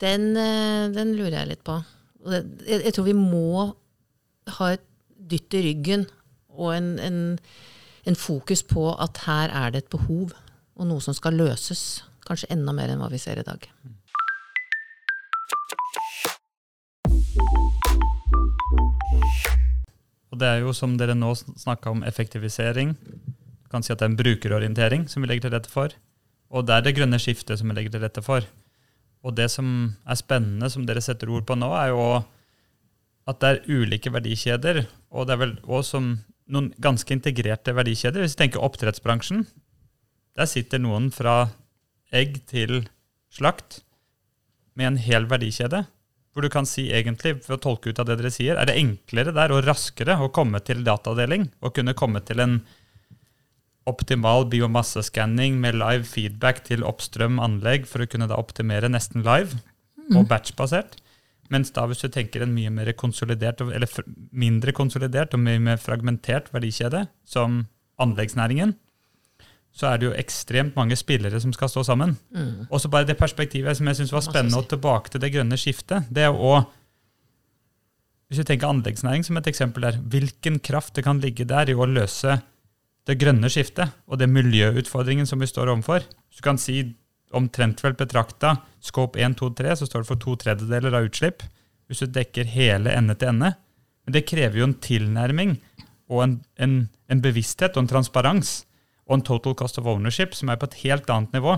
[0.00, 1.76] Den, eh, den lurer jeg litt på.
[2.30, 3.72] Jeg, tror vi må
[4.58, 4.84] ha et
[5.30, 6.06] dytt i ryggen
[6.56, 7.20] og en, en,
[8.08, 10.34] en fokus på at her er det et behov,
[10.76, 12.02] og noe som skal løses.
[12.26, 13.64] Kanskje enda mer enn hva vi ser i dag.
[20.30, 22.94] Og det er jo som dere nå snakka om effektivisering.
[22.94, 25.96] Du kan si at det er en brukerorientering som vi legger til rette for.
[26.50, 28.46] Og det er det grønne skiftet som vi legger til rette for.
[29.22, 32.04] Og det som er spennende, som dere setter ord på nå, er jo
[33.30, 34.82] at det er ulike verdikjeder.
[35.14, 36.00] Og det er vel også
[36.50, 38.24] noen ganske integrerte verdikjeder.
[38.24, 39.44] Hvis vi tenker oppdrettsbransjen,
[40.38, 41.52] der sitter noen fra
[42.14, 42.84] egg til
[43.30, 43.82] slakt
[44.78, 45.84] med en hel verdikjede.
[46.30, 48.78] Hvor du kan si egentlig, for å tolke ut av det dere sier, er det
[48.78, 52.60] enklere der og raskere å komme til datadeling og kunne komme til en
[53.88, 59.62] optimal biomasseskanning med live feedback til oppstrøm anlegg for å kunne da optimere nesten live
[60.10, 60.98] og batch-basert.
[61.50, 63.90] Mens da hvis du tenker en mye mer konsolidert, eller
[64.30, 67.64] mindre konsolidert og mye mer fragmentert verdikjede, som
[68.00, 68.76] anleggsnæringen,
[69.74, 72.16] så er det jo ekstremt mange spillere som skal stå sammen.
[72.34, 72.66] Mm.
[72.70, 75.58] Og så bare det perspektivet som jeg syns var spennende, og tilbake til det grønne
[75.60, 76.60] skiftet, det er å
[78.30, 81.74] Hvis vi tenker anleggsnæring som et eksempel der, hvilken kraft det kan ligge der i
[81.74, 82.36] å løse
[83.10, 86.04] det grønne skiftet og det miljøutfordringen som vi står overfor.
[86.06, 86.82] Du kan si
[87.36, 91.44] omtrent vel betrakta scope 1, 2, 3, så står det for to tredjedeler av utslipp.
[91.90, 93.52] Hvis du dekker hele ende til ende.
[94.06, 95.56] Men det krever jo en tilnærming
[96.10, 96.74] og en, en,
[97.10, 98.60] en bevissthet og en transparens
[99.06, 101.56] og en total cost of ownership som er på et helt annet nivå.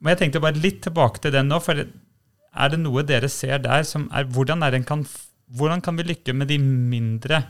[0.00, 1.60] Men jeg tenkte bare litt tilbake til den nå.
[1.64, 5.06] for Er det noe dere ser der som er Hvordan, er kan,
[5.48, 7.42] hvordan kan vi lykke med de mindre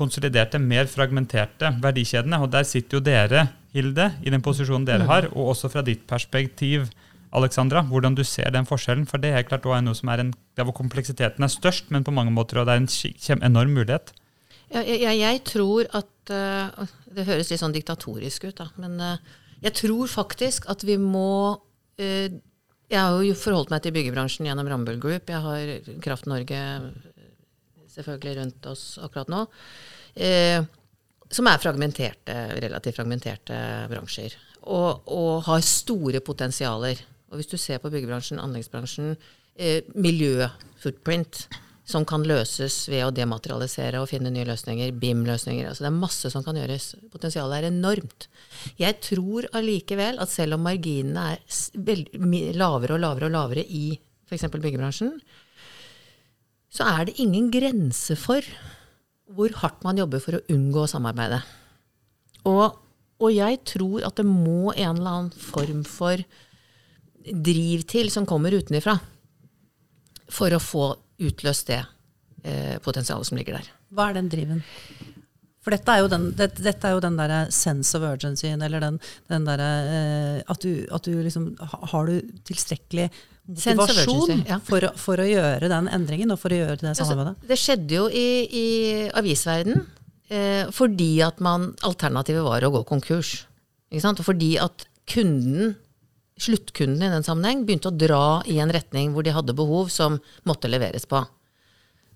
[0.00, 2.40] konsoliderte, mer fragmenterte verdikjedene?
[2.40, 6.02] Og der sitter jo dere, Hilde, i den posisjonen dere har, og også fra ditt
[6.10, 6.88] perspektiv,
[7.30, 9.04] Alexandra, hvordan du ser den forskjellen.
[9.06, 12.06] For det er klart også noe som er en, der hvor kompleksiteten er størst, men
[12.06, 12.82] på mange måter og det er
[13.36, 14.10] en enorm mulighet.
[14.70, 18.68] Ja, jeg, jeg, tror at uh, Det høres litt sånn diktatorisk ut, da.
[18.78, 22.28] Men uh, jeg tror faktisk at vi må uh,
[22.90, 25.30] Jeg har jo forholdt meg til byggebransjen gjennom Rambøll Group.
[25.30, 26.60] Jeg har Kraft Norge
[27.94, 29.40] selvfølgelig rundt oss akkurat nå.
[31.30, 33.58] som er fragmenterte, relativt fragmenterte
[33.90, 34.34] bransjer.
[34.62, 36.98] Og, og, har store potensialer.
[37.30, 39.14] Og hvis du ser på byggebransjen, anleggsbransjen,
[39.94, 41.44] miljøfootprint
[41.90, 44.92] som kan løses ved å dematerialisere og finne nye løsninger.
[45.00, 45.68] BIM-løsninger.
[45.68, 46.92] altså Det er masse som kan gjøres.
[47.12, 48.28] Potensialet er enormt.
[48.80, 53.84] Jeg tror allikevel at selv om marginene er lavere og lavere og lavere i
[54.30, 54.46] f.eks.
[54.52, 55.16] byggebransjen,
[56.70, 58.46] så er det ingen grense for
[59.30, 61.40] hvor hardt man jobber for å unngå å samarbeide.
[62.50, 62.78] Og,
[63.20, 66.22] og jeg tror at det må en eller annen form for
[67.20, 68.96] driv til som kommer utenifra,
[70.30, 70.84] for å få
[71.20, 71.82] utløst det
[72.46, 73.70] eh, potensialet som ligger der.
[73.92, 74.62] Hva er den driven?
[75.60, 76.54] For dette er jo den, det,
[77.04, 78.96] den der sense of urgency, eller den,
[79.28, 81.52] den derre eh, at, at du liksom
[81.92, 83.10] Har du tilstrekkelig
[83.50, 84.58] motivasjon ja.
[84.64, 87.36] for, for, å gjøre den endringen og for å gjøre det samarbeidet?
[87.36, 88.66] Altså, det skjedde jo i, i
[89.20, 89.84] avisverden
[90.30, 93.40] eh, fordi at man Alternativet var å gå konkurs.
[93.90, 95.74] Og fordi at kunden
[96.40, 100.18] sluttkunden i den sammenheng begynte å dra i en retning hvor de hadde behov som
[100.48, 101.20] måtte leveres på.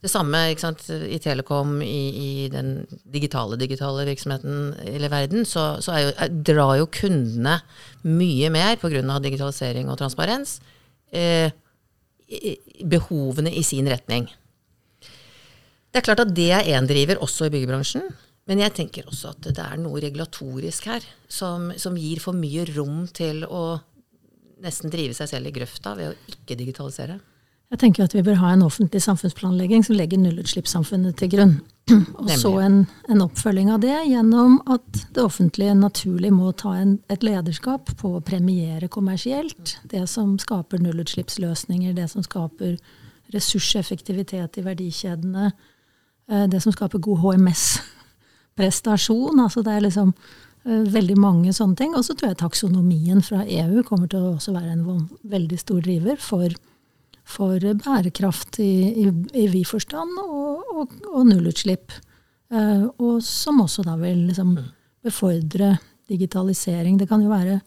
[0.04, 5.96] Det samme sant, i Telekom, i, i, den digitale digitale virksomheten eller verden, så, så
[5.96, 6.10] jo,
[6.44, 7.56] drar jo kundene
[8.04, 9.00] mye mer pga.
[9.24, 10.58] digitalisering og transparens
[12.84, 14.28] behovene i sin retning.
[15.94, 18.08] Det er klart at det er én driver også i byggebransjen.
[18.50, 22.66] Men jeg tenker også at det er noe regulatorisk her som, som gir for mye
[22.74, 23.78] rom til å
[24.64, 27.18] nesten drive seg selv i grøfta ved å ikke digitalisere?
[27.72, 31.54] Jeg tenker at vi bør ha en offentlig samfunnsplanlegging som legger nullutslippssamfunnet til grunn.
[32.18, 36.98] Og så en, en, oppfølging av det gjennom at det offentlige naturlig må ta en,
[37.12, 42.78] et lederskap på å premiere kommersielt det som skaper nullutslippsløsninger, det som skaper
[43.34, 45.52] ressurseffektivitet i verdikjedene,
[46.30, 49.40] eh, det som skaper god HMS-prestasjon.
[49.44, 50.14] altså Det er liksom
[50.64, 51.94] eh, veldig mange sånne ting.
[51.94, 55.80] Og så tror jeg taksonomien fra EU kommer til å også være en veldig stor
[55.84, 56.48] driver for
[57.34, 61.94] for bærekraft i, i, i vid forstand og, og, og nullutslipp.
[62.54, 64.54] Uh, og som også da vil liksom
[65.04, 65.74] befordre
[66.10, 66.98] digitalisering.
[67.00, 67.58] Det kan jo være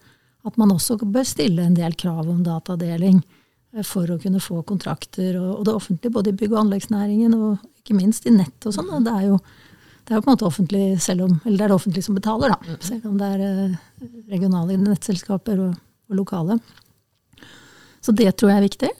[0.48, 4.62] at man også bør stille en del krav om datadeling uh, for å kunne få
[4.68, 5.36] kontrakter.
[5.40, 8.76] Og, og, det offentlige, både i bygg- og anleggsnæringen og ikke minst i nett og
[8.76, 8.94] sånn.
[9.04, 9.40] Det er jo
[10.08, 12.16] det er jo på en måte offentlig, selv om, eller det er det offentlige som
[12.16, 12.76] betaler, da.
[12.80, 15.74] Selv om det er uh, regionale nettselskaper og,
[16.08, 16.56] og lokale.
[18.00, 18.92] Så det tror jeg er viktig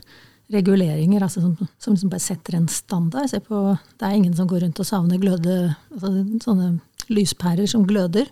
[0.52, 3.32] reguleringer altså som, som liksom bare setter en standard.
[3.46, 5.56] På, det er ingen som går rundt og savner gløde,
[5.92, 6.12] altså
[6.44, 6.68] sånne
[7.12, 8.30] lyspærer som gløder.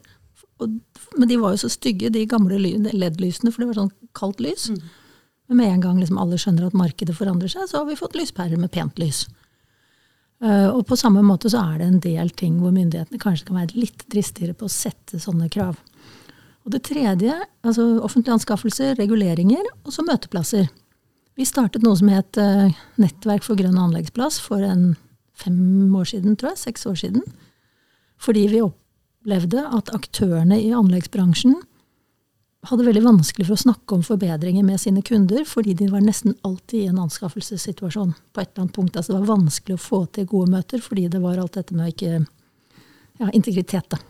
[0.62, 0.78] Og,
[1.16, 4.70] men de var jo så stygge, de gamle LED-lysene, for det var sånn kaldt lys.
[4.72, 4.78] Mm.
[5.46, 8.16] Men med en gang liksom alle skjønner at markedet forandrer seg, så har vi fått
[8.18, 9.26] lyspærer med pent lys.
[10.44, 13.60] Uh, og på samme måte så er det en del ting hvor myndighetene kanskje kan
[13.62, 15.78] være litt dristigere på å sette sånne krav.
[16.66, 20.66] Og det tredje, altså offentlige anskaffelser, reguleringer, og så møteplasser.
[21.36, 24.94] Vi startet noe som het uh, Nettverk for grønn anleggsplass for en
[25.36, 26.62] fem år siden, tror jeg.
[26.64, 27.24] Seks år siden.
[28.16, 31.58] Fordi vi opplevde at aktørene i anleggsbransjen
[32.66, 36.34] hadde veldig vanskelig for å snakke om forbedringer med sine kunder, fordi de var nesten
[36.46, 38.96] alltid i en anskaffelsessituasjon på et eller annet punkt.
[38.96, 41.92] Altså det var vanskelig å få til gode møter, fordi det var alt dette med
[41.92, 42.24] ikke
[43.20, 43.86] ja, integritet.
[43.92, 44.00] da.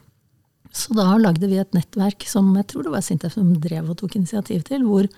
[0.73, 3.99] Så da lagde vi et nettverk som jeg tror det var Sintef som drev og
[4.01, 5.11] tok initiativ til, hvor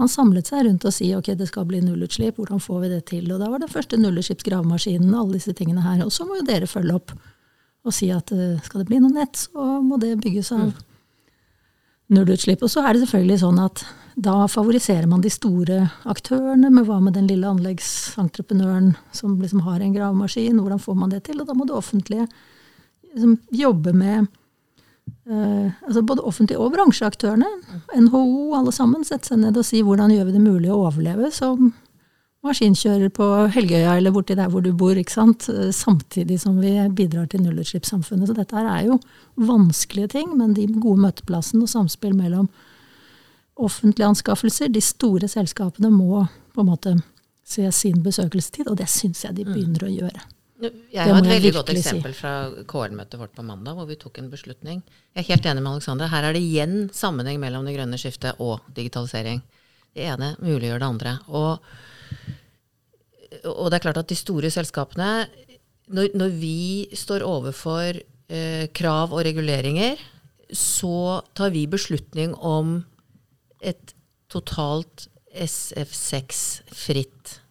[0.00, 3.02] man samlet seg rundt og si ok, det skal bli nullutslipp, hvordan får vi det
[3.10, 3.28] til?
[3.30, 6.02] Og da var det første nullutslippsgravemaskinen, alle disse tingene her.
[6.04, 7.14] Og så må jo dere følge opp
[7.84, 10.72] og si at uh, skal det bli noe nett, så må det bygges av mm.
[12.16, 12.64] nullutslipp.
[12.64, 17.00] Og så er det selvfølgelig sånn at da favoriserer man de store aktørene, men hva
[17.02, 21.40] med den lille anleggsentreprenøren som liksom har en gravemaskin, hvordan får man det til?
[21.42, 22.28] Og da må det offentlige
[23.12, 24.30] liksom, jobbe med
[25.24, 27.48] Uh, altså både offentlige og bransjeaktørene,
[27.96, 31.30] NHO, alle sammen, sette seg ned og si hvordan gjør vi det mulig å overleve
[31.32, 31.70] som
[32.44, 35.48] maskinkjører på Helgøya eller borti der hvor du bor, ikke sant?
[35.48, 38.28] Uh, samtidig som vi bidrar til nullutslippssamfunnet.
[38.28, 39.00] Så dette her er jo
[39.40, 42.50] vanskelige ting, men de gode møteplassene og samspill mellom
[43.54, 46.96] offentlige anskaffelser, de store selskapene må på en måte
[47.46, 49.52] se sin besøkelsestid, og det syns jeg de mm.
[49.52, 50.24] begynner å gjøre.
[50.92, 52.20] Jeg har et veldig godt eksempel si.
[52.20, 54.82] fra KL-møtet vårt på mandag, hvor vi tok en beslutning.
[55.14, 56.10] Jeg er helt enig med Alexander.
[56.12, 59.42] Her er det igjen sammenheng mellom det grønne skiftet og digitalisering.
[59.94, 61.12] Det ene muliggjør det andre.
[61.28, 61.52] Og,
[63.44, 65.10] og, det er klart at de store selskapene
[65.94, 70.00] Når, når vi står overfor eh, krav og reguleringer,
[70.48, 72.78] så tar vi beslutning om
[73.60, 73.92] et
[74.32, 77.43] totalt SF6-fritt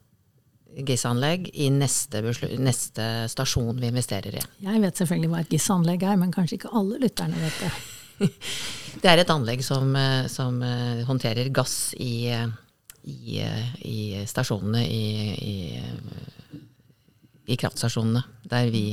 [0.78, 2.22] GIS-anlegg i neste,
[2.62, 4.44] neste, stasjon vi investerer i.
[4.66, 7.72] Jeg vet selvfølgelig hva et GIS-anlegg er, men kanskje ikke alle lytterne vet det.
[9.04, 12.30] det er et anlegg som, eh, som eh, håndterer gass i,
[13.04, 13.40] i,
[13.90, 13.98] i
[14.30, 15.04] stasjonene i,
[15.38, 15.56] i,
[17.46, 18.86] i, kraftstasjonene, der, vi,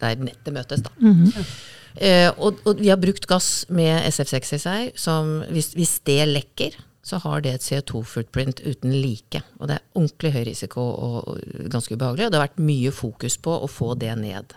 [0.00, 0.84] der nettet møtes.
[0.86, 0.94] da.
[1.00, 1.54] Mm -hmm.
[1.96, 6.28] eh, og, og, vi har brukt gass med SF6 i seg, som hvis, hvis det
[6.28, 9.38] lekker, så har det et CO2-footprint uten like.
[9.60, 11.38] Og det er ordentlig høy risiko og
[11.70, 12.26] ganske ubehagelig.
[12.26, 14.54] Og det har vært mye fokus på å få det ned.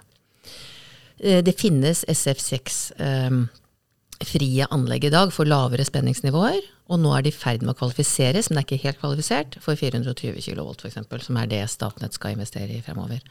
[1.19, 6.61] Eh, det finnes SF6-frie eh, anlegg i dag for lavere spenningsnivåer.
[6.89, 9.51] Og nå er de i ferd med å kvalifiseres, men det er ikke helt kvalifisert,
[9.61, 13.21] for 420 kV f.eks., som er det Statnett skal investere i fremover.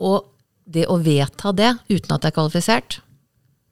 [0.00, 0.32] Og
[0.64, 3.00] det å vedta det uten at det er kvalifisert,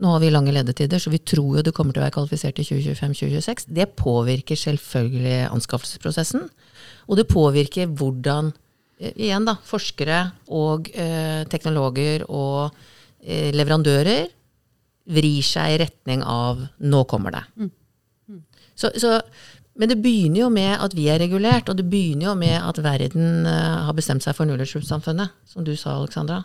[0.00, 2.60] nå har vi lange ledetider, så vi tror jo det kommer til å være kvalifisert
[2.62, 3.68] i 2025-2026.
[3.76, 6.46] Det påvirker selvfølgelig anskaffelsesprosessen.
[7.10, 8.52] Og det påvirker hvordan
[9.00, 10.22] eh, igjen da, forskere
[10.56, 12.70] og eh, teknologer og
[13.20, 14.30] eh, leverandører
[15.10, 17.46] vrir seg i retning av 'nå kommer det'.
[17.56, 17.70] Mm.
[18.28, 18.42] Mm.
[18.74, 19.18] Så, så,
[19.76, 22.80] men det begynner jo med at vi er regulert, og det begynner jo med at
[22.84, 26.44] verden eh, har bestemt seg for nullutslippssamfunnet, som du sa, Alexandra.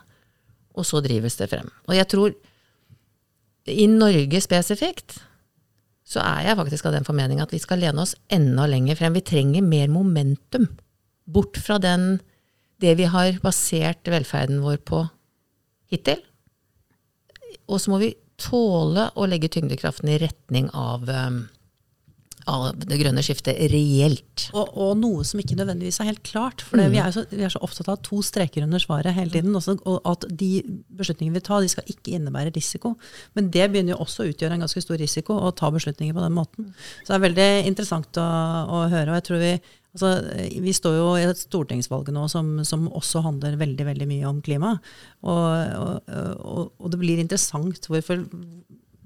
[0.75, 1.71] Og så drives det frem.
[1.87, 2.35] Og jeg tror
[3.71, 5.19] i Norge spesifikt
[6.05, 9.15] så er jeg faktisk av den formening at vi skal lene oss enda lenger frem.
[9.17, 10.67] Vi trenger mer momentum.
[11.25, 12.19] Bort fra den,
[12.81, 15.01] det vi har basert velferden vår på
[15.89, 16.21] hittil.
[17.65, 21.45] Og så må vi tåle å legge tyngdekraften i retning av, um,
[22.49, 24.47] av det grønne skiftet reelt.
[24.53, 26.61] Og, og noe som ikke nødvendigvis er helt klart.
[26.65, 29.33] For det, vi, er så, vi er så opptatt av to streker under svaret hele
[29.33, 29.55] tiden.
[29.57, 30.51] Også, og at de
[30.97, 32.93] beslutningene vi tar, de skal ikke innebære risiko.
[33.37, 36.25] Men det begynner jo også å utgjøre en ganske stor risiko å ta beslutninger på
[36.25, 36.69] den måten.
[37.01, 38.29] Så det er veldig interessant å,
[38.77, 39.09] å høre.
[39.09, 39.55] og jeg tror vi
[39.95, 40.09] Altså,
[40.59, 44.41] vi står jo i et stortingsvalg nå som, som, også handler veldig veldig mye om
[44.43, 44.73] klima.
[45.23, 46.01] Og,
[46.43, 48.25] og, og det blir interessant hvorfor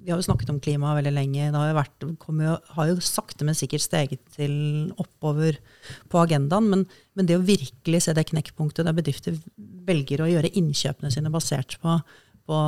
[0.04, 1.50] vi har jo snakket om klima veldig lenge.
[1.52, 4.54] Det har jo, vært, jo, har jo sakte, men sikkert steget til
[5.02, 5.60] oppover
[6.12, 6.70] på agendaen.
[6.72, 6.86] Men,
[7.18, 9.38] men, det å virkelig se det knekkpunktet der bedrifter
[9.90, 11.98] velger å gjøre innkjøpene sine basert på,
[12.48, 12.60] på,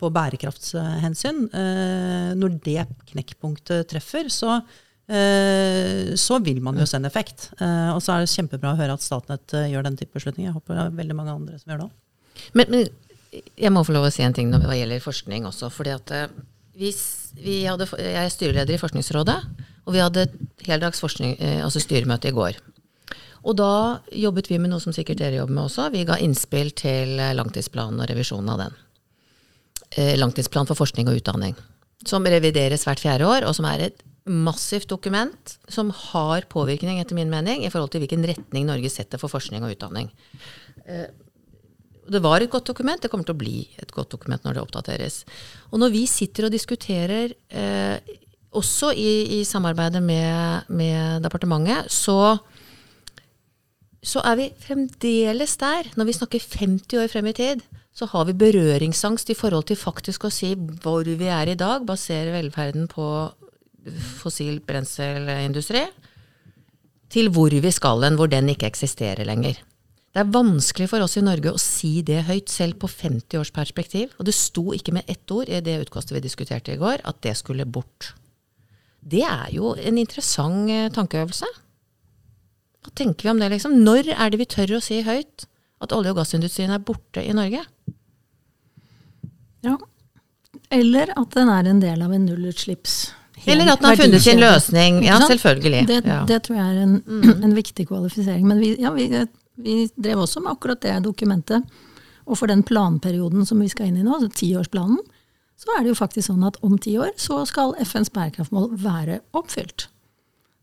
[0.00, 4.62] på bærekraftshensyn, eh, når det knekkpunktet treffer, så,
[5.12, 7.50] eh, så vil man jo se en effekt.
[7.60, 10.48] Eh, og så er det kjempebra å høre at Statnett eh, gjør den type beslutninger.
[10.48, 11.96] Jeg håper det er veldig mange andre som gjør det òg.
[12.56, 12.82] Men,
[13.30, 15.70] jeg må få lov å si en ting når det gjelder forskning også.
[15.70, 16.26] fordi at eh,
[17.68, 19.38] hadde, Jeg er styreleder i Forskningsrådet,
[19.86, 20.26] og vi hadde
[20.66, 22.58] heldags forskning, eh, altså styremøte i går.
[23.40, 25.88] Og da jobbet vi med noe som sikkert dere jobber med også.
[25.94, 28.78] Vi ga innspill til eh, langtidsplanen og revisjonen av den.
[29.90, 31.56] Langtidsplan for forskning og utdanning.
[32.06, 37.18] Som revideres hvert fjerde år, og som er et massivt dokument som har påvirkning, etter
[37.18, 40.12] min mening, i forhold til hvilken retning Norge setter for forskning og utdanning
[42.10, 44.64] det var et godt dokument, det kommer til å bli et godt dokument når det
[44.64, 45.22] oppdateres.
[45.70, 48.16] Og når vi sitter og diskuterer, eh,
[48.50, 52.38] også i, i samarbeidet med, med departementet, så,
[54.02, 55.92] så, er vi fremdeles der.
[55.94, 57.62] Når vi snakker 50 år frem i tid,
[57.94, 61.86] så har vi berøringsangst i forhold til faktisk å si hvor vi er i dag,
[61.86, 63.06] basere velferden på
[64.20, 65.86] fossil brenselindustri,
[67.10, 69.58] til hvor vi skal hen, hvor den ikke eksisterer lenger.
[70.10, 73.52] Det er vanskelig for oss i Norge å si det høyt, selv på 50 års
[73.54, 74.10] perspektiv.
[74.18, 77.20] Og det sto ikke med ett ord i det utkastet vi diskuterte i går, at
[77.22, 78.12] det skulle bort.
[79.00, 81.46] Det er jo en interessant eh, tankeøvelse.
[82.80, 83.78] Hva tenker vi om det, liksom?
[83.86, 85.46] Når er det vi tør å si høyt
[85.80, 87.62] at olje- og gassindustrien er borte i Norge?
[89.64, 89.78] Ja.
[90.74, 92.98] Eller at den er en del av en nullutslipps
[93.48, 94.98] eller at den har funnet sin løsning.
[95.06, 95.86] Ja, selvfølgelig.
[95.88, 96.18] Det, ja.
[96.28, 96.96] det, tror jeg er en,
[97.46, 98.44] en viktig kvalifisering.
[98.44, 99.06] Men vi, ja, vi,
[99.64, 101.64] vi drev også med akkurat det dokumentet.
[102.26, 105.00] Og for den planperioden som vi skal inn i nå, altså tiårsplanen,
[105.60, 109.20] så er det jo faktisk sånn at om ti år så skal FNs bærekraftmål være
[109.36, 109.90] oppfylt.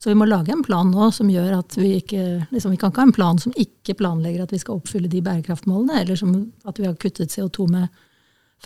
[0.02, 2.92] Så vi må lage en plan nå som gjør at vi ikke liksom, Vi kan
[2.92, 6.36] ikke ha en plan som ikke planlegger at vi skal oppfylle de bærekraftmålene, eller som
[6.70, 7.88] at vi har kuttet CO2 med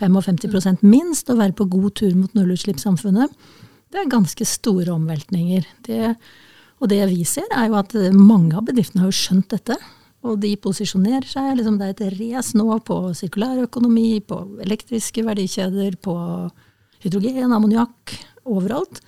[0.00, 3.32] 55% minst, og være på god tur mot nullutslippssamfunnet.
[3.92, 5.66] Det er ganske store omveltninger.
[5.84, 6.14] Det,
[6.80, 9.76] og det vi ser, er jo at mange av bedriftene har jo skjønt dette.
[10.22, 11.56] Og de posisjonerer seg.
[11.58, 16.14] Liksom det er et race nå på sirkulærøkonomi, på elektriske verdikjeder, på
[17.02, 18.14] hydrogen, ammoniakk,
[18.46, 19.02] overalt.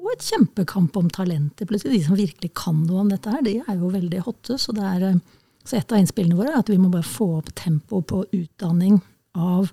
[0.00, 1.68] Og et kjempekamp om talenter.
[1.68, 4.58] Plutselig de som virkelig kan noe om dette her, de er jo veldig hotte.
[4.58, 5.20] Så, er,
[5.62, 8.98] så et av innspillene våre er at vi må bare få opp tempoet på utdanning
[9.38, 9.70] av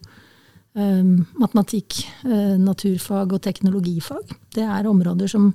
[0.77, 4.35] um, matematikk, uh, naturfag og teknologifag.
[4.53, 5.49] Det er områder som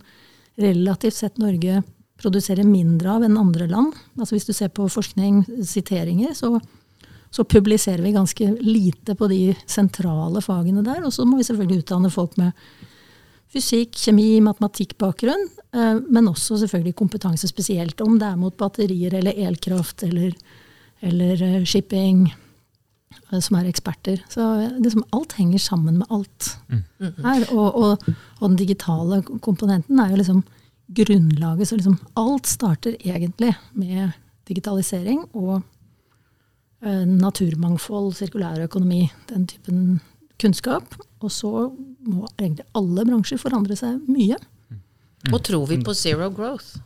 [0.61, 1.83] relativt sett Norge
[2.23, 3.97] produserer mindre av enn andre land.
[4.19, 6.55] Altså Hvis du ser på forskning, siteringer, så,
[7.31, 11.03] så, publiserer vi ganske lite på de sentrale fagene der.
[11.07, 12.55] Og så må vi selvfølgelig utdanne folk med
[13.53, 19.37] fysikk, kjemi, matematikkbakgrunn, eh, men også selvfølgelig kompetanse spesielt, om det er mot batterier eller
[19.49, 20.33] elkraft eller,
[21.05, 24.23] eller eh, shipping, eh, som er eksperter.
[24.33, 24.47] Så
[24.79, 26.83] liksom, alt henger sammen med alt mm.
[27.27, 27.47] her.
[27.51, 28.09] Og, og,
[28.41, 30.43] og, den digitale komponenten er jo liksom
[30.95, 31.69] grunnlaget.
[31.69, 34.13] Så liksom alt starter egentlig med
[34.49, 35.63] digitalisering og
[36.83, 40.01] naturmangfold, naturmangfold, sirkulærøkonomi, den typen
[40.43, 40.97] kunnskap.
[41.23, 41.71] Og så
[42.03, 44.39] må egentlig alle bransjer forandre seg mye.
[45.31, 46.81] Og tror vi på zero growth?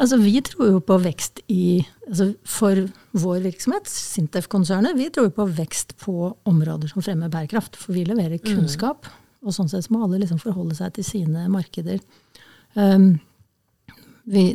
[0.00, 2.86] Altså, vi tror jo på vekst i altså For
[3.20, 7.76] vår virksomhet, Sintef-konsernet, vi tror jo på vekst på områder som fremmer bærekraft.
[7.76, 8.46] For vi leverer mm.
[8.48, 9.06] kunnskap.
[9.46, 12.00] Og sånn sett må alle liksom forholde seg til sine markeder.
[12.74, 13.18] Um,
[14.28, 14.50] vi,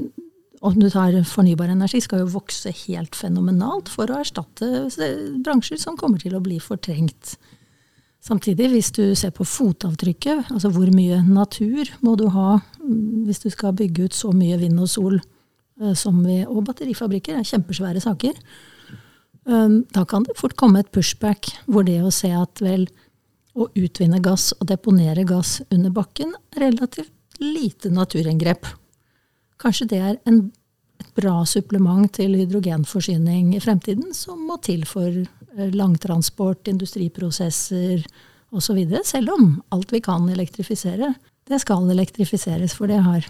[0.62, 4.88] om du tar fornybar energi, skal jo vokse helt fenomenalt for å erstatte
[5.44, 7.38] bransjer som kommer til å bli fortrengt.
[8.24, 13.44] Samtidig, hvis du ser på fotavtrykket, altså hvor mye natur må du ha mm, hvis
[13.44, 17.50] du skal bygge ut så mye vind og sol eh, som vi Og batterifabrikker er
[17.50, 18.40] kjempesvære saker.
[19.44, 22.88] Um, da kan det fort komme et pushback hvor det å se at vel,
[23.54, 28.66] å utvinne gass og deponere gass under bakken relativt lite naturinngrep.
[29.62, 30.40] Kanskje det er en,
[31.02, 38.04] et bra supplement til hydrogenforsyning i fremtiden, som må til for eh, langtransport, industriprosesser
[38.54, 38.82] osv.
[39.06, 41.14] Selv om alt vi kan elektrifisere,
[41.50, 42.76] det skal elektrifiseres.
[42.78, 43.30] For det har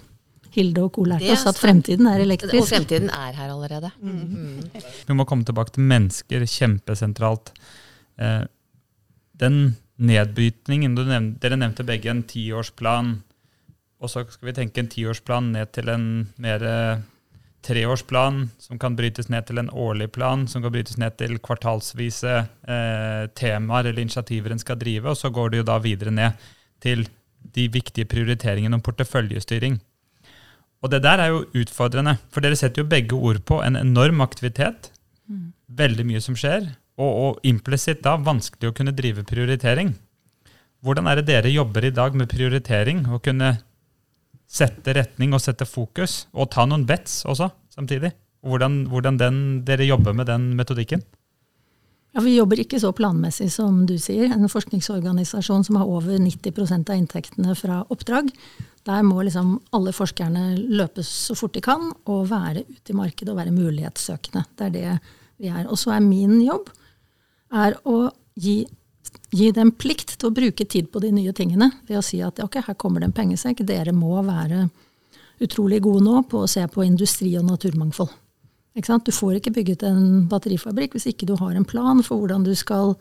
[0.53, 1.03] Hilde og co.
[1.09, 2.59] lært er oss, at fremtiden er elektrisk.
[2.61, 3.89] Og fremtiden er her allerede.
[5.07, 7.49] Vi må komme tilbake til mennesker, kjempesentralt.
[8.21, 8.43] Eh,
[9.41, 9.57] den
[10.01, 13.15] nedbrytningen nevnte, Dere nevnte begge en tiårsplan.
[14.03, 16.07] Og så skal vi tenke en tiårsplan ned til en
[16.41, 16.65] mer
[17.63, 22.33] treårsplan, som kan brytes ned til en årlig plan, som kan brytes ned til kvartalsvise
[22.43, 25.13] eh, temaer eller initiativer en skal drive.
[25.13, 26.43] Og så går det jo da videre ned
[26.83, 27.05] til
[27.55, 29.79] de viktige prioriteringene om porteføljestyring.
[30.83, 34.19] Og det der er jo utfordrende, for dere setter jo begge ord på en enorm
[34.25, 34.91] aktivitet.
[35.71, 36.67] Veldig mye som skjer,
[36.99, 39.93] og, og implisitt da vanskelig å kunne drive prioritering.
[40.83, 43.55] Hvordan er det dere jobber i dag med prioritering, Å kunne
[44.53, 48.11] sette retning og sette fokus, og ta noen bets også samtidig?
[48.43, 51.01] Hvordan, hvordan den, dere jobber med den metodikken?
[52.13, 54.27] Ja, Vi jobber ikke så planmessig som du sier.
[54.29, 58.29] En forskningsorganisasjon som har over 90% av inntektene fra oppdrag.
[58.85, 63.31] Der må liksom alle forskerne løpe så fort de kan og være ute i markedet
[63.31, 64.45] og være mulighetssøkende.
[64.59, 64.99] Det er det
[65.39, 65.65] vi er.
[65.71, 66.69] Og så er min jobb
[67.53, 68.07] er å
[68.39, 68.63] gi,
[69.33, 71.69] gi dem plikt til å bruke tid på de nye tingene.
[71.87, 73.63] Ved å si at ok, her kommer det en pengesekk.
[73.67, 74.67] Dere må være
[75.43, 78.11] utrolig gode nå på å se på industri og naturmangfold.
[78.73, 82.55] Du får ikke bygget en batterifabrikk hvis ikke du har en plan for hvordan du
[82.57, 82.95] skal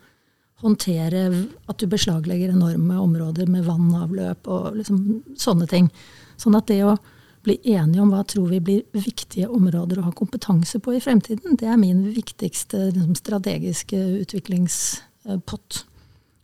[0.62, 1.22] håndtere
[1.66, 5.88] at du beslaglegger enorme områder med vannavløp og liksom sånne ting.
[6.36, 6.98] Sånn at det å
[7.42, 11.56] bli enige om hva tror vi blir viktige områder å ha kompetanse på i fremtiden,
[11.58, 15.82] det er min viktigste liksom, strategiske utviklingspott.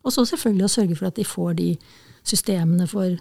[0.05, 1.72] Og så selvfølgelig å sørge for at de får de
[2.26, 3.16] systemene for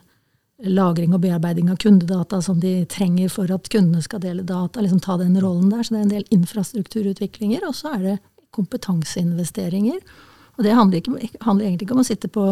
[0.65, 5.01] lagring og bearbeiding av kundedata som de trenger for at kundene skal dele data, liksom
[5.05, 5.84] ta den rollen der.
[5.86, 8.15] Så det er en del infrastrukturutviklinger, og så er det
[8.57, 9.99] kompetanseinvesteringer.
[10.57, 12.47] Og det handler, ikke, handler egentlig ikke om å sitte på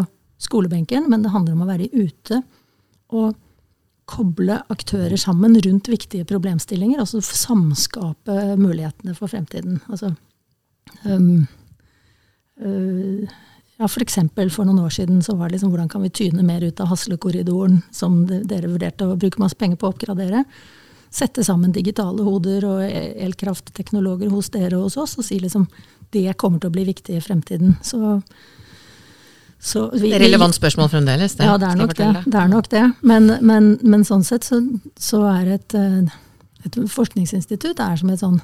[0.45, 2.43] skolebenken, men det handler om å være ute
[3.15, 3.33] og
[4.05, 9.79] koble aktører sammen rundt viktige problemstillinger, Altså samskape mulighetene for fremtiden.
[9.89, 10.13] Altså,
[11.03, 11.47] um,
[12.61, 13.35] uh,
[13.75, 14.05] ja, for
[14.49, 16.87] for noen år siden så var det liksom hvordan kan vi tyne mer ut av
[16.87, 20.45] Haslekorridoren, som dere vurderte å bruke masse penger på å oppgradere.
[21.11, 25.67] Sette sammen digitale hoder og e- elkraftteknologer hos dere og hos oss, og si liksom
[26.11, 27.75] det kommer til å bli viktig i fremtiden.
[27.83, 28.21] Så,
[29.65, 31.33] så vi, Det er relevant spørsmål fremdeles.
[31.41, 32.09] ja, det er nok det.
[32.25, 32.83] det, er nok det.
[33.01, 34.59] Men, men, men sånn sett så,
[35.01, 36.03] så er et, eh,
[36.67, 38.37] et forskningsinstitutt er som et sånn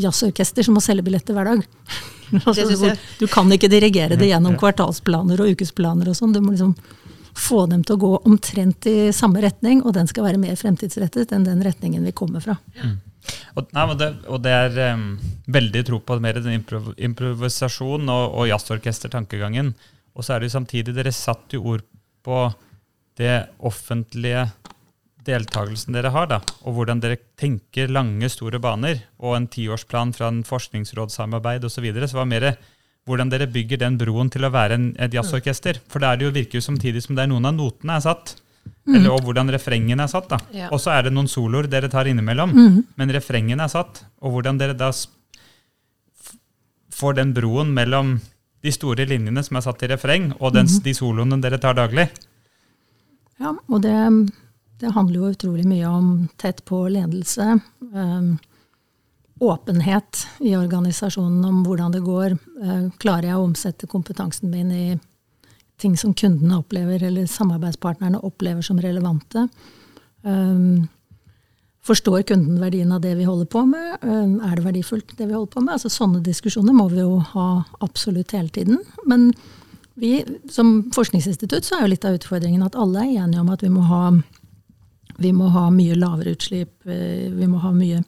[0.00, 1.66] jazzorkester som må selge billetter hver dag.
[2.46, 6.32] altså, du kan ikke dirigere det gjennom kvartalsplaner og ukesplaner og sånn.
[6.32, 6.72] Du må liksom
[7.36, 11.36] få dem til å gå omtrent i samme retning, og den skal være mer fremtidsrettet
[11.36, 12.56] enn den retningen vi kommer fra.
[13.52, 15.06] Og, nei, men det, og det er um,
[15.52, 19.74] veldig tro på mer den improv, improvisasjon og, og jazzorkestertankegangen.
[20.20, 21.86] Og så er det jo samtidig Dere satt jo ord
[22.20, 22.42] på
[23.16, 24.50] det offentlige
[25.24, 30.30] deltakelsen dere har, da, og hvordan dere tenker lange, store baner, og en tiårsplan fra
[30.32, 31.74] en forskningsrådssamarbeid osv.
[31.74, 32.46] Så, videre, så var det mer
[33.08, 35.80] hvordan dere bygger den broen til å være en, et jazzorkester.
[35.90, 38.34] For det er jo virker jo samtidig som det er noen av notene er satt.
[38.88, 40.28] Eller, og hvordan refrengene er satt.
[40.30, 40.38] da.
[40.56, 40.68] Ja.
[40.72, 42.52] Og så er det noen soloer dere tar innimellom,
[42.96, 44.04] men refrengene er satt.
[44.20, 44.90] Og hvordan dere da
[47.00, 48.18] får den broen mellom
[48.62, 51.74] de store linjene som er satt i refreng, og den, s- de soloene dere tar
[51.78, 52.08] daglig.
[53.40, 53.94] Ja, og det,
[54.82, 57.54] det handler jo utrolig mye om tett på ledelse.
[57.94, 58.34] Øh,
[59.40, 62.34] åpenhet i organisasjonen om hvordan det går.
[62.60, 64.84] Øh, klarer jeg å omsette kompetansen min i
[65.80, 69.46] ting som kundene opplever, eller samarbeidspartnerne opplever som relevante?
[70.20, 70.88] Um,
[71.86, 74.02] forstår kunden verdien av det vi holder på med?
[74.04, 75.74] Er det verdifullt, det vi holder på med?
[75.76, 77.48] Altså, sånne diskusjoner må vi jo ha
[77.80, 78.82] absolutt hele tiden.
[79.08, 79.30] Men
[80.00, 83.64] vi, som forskningsinstitutt så er jo litt av utfordringen at alle er enige om at
[83.64, 84.04] vi må ha,
[85.20, 88.02] vi må ha mye lavere utslipp, eh, vi må ha mye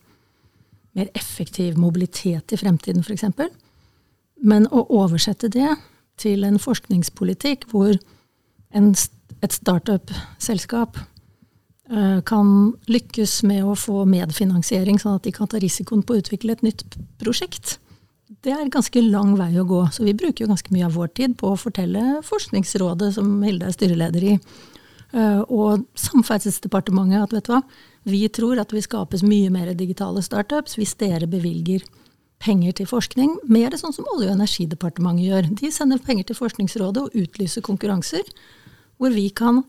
[0.93, 3.25] mer effektiv mobilitet i fremtiden f.eks.
[4.45, 5.71] Men å oversette det
[6.21, 7.95] til en forskningspolitikk hvor
[8.77, 8.93] en,
[9.41, 11.01] et startup-selskap
[12.25, 12.47] kan
[12.89, 16.63] lykkes med å få medfinansiering, sånn at de kan ta risikoen på å utvikle et
[16.65, 16.85] nytt
[17.21, 17.75] prosjekt,
[18.43, 19.81] det er ganske lang vei å gå.
[19.95, 23.69] Så vi bruker jo ganske mye av vår tid på å fortelle Forskningsrådet, som Hilde
[23.69, 24.35] er styreleder i,
[25.13, 27.63] eh, og Samferdselsdepartementet at vet du hva,
[28.05, 31.85] vi tror at det vil skapes mye mer digitale startups hvis dere bevilger
[32.43, 33.37] penger til forskning.
[33.47, 35.55] Mer sånn som Olje- og energidepartementet gjør.
[35.61, 38.27] De sender penger til Forskningsrådet og utlyser konkurranser
[38.99, 39.63] hvor vi kan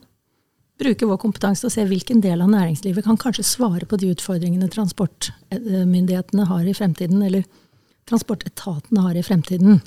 [0.80, 4.10] bruke vår kompetanse til å se hvilken del av næringslivet kan kanskje svare på de
[4.14, 7.44] utfordringene transportmyndighetene har i fremtiden, eller
[8.10, 9.80] transportetatene har i fremtiden.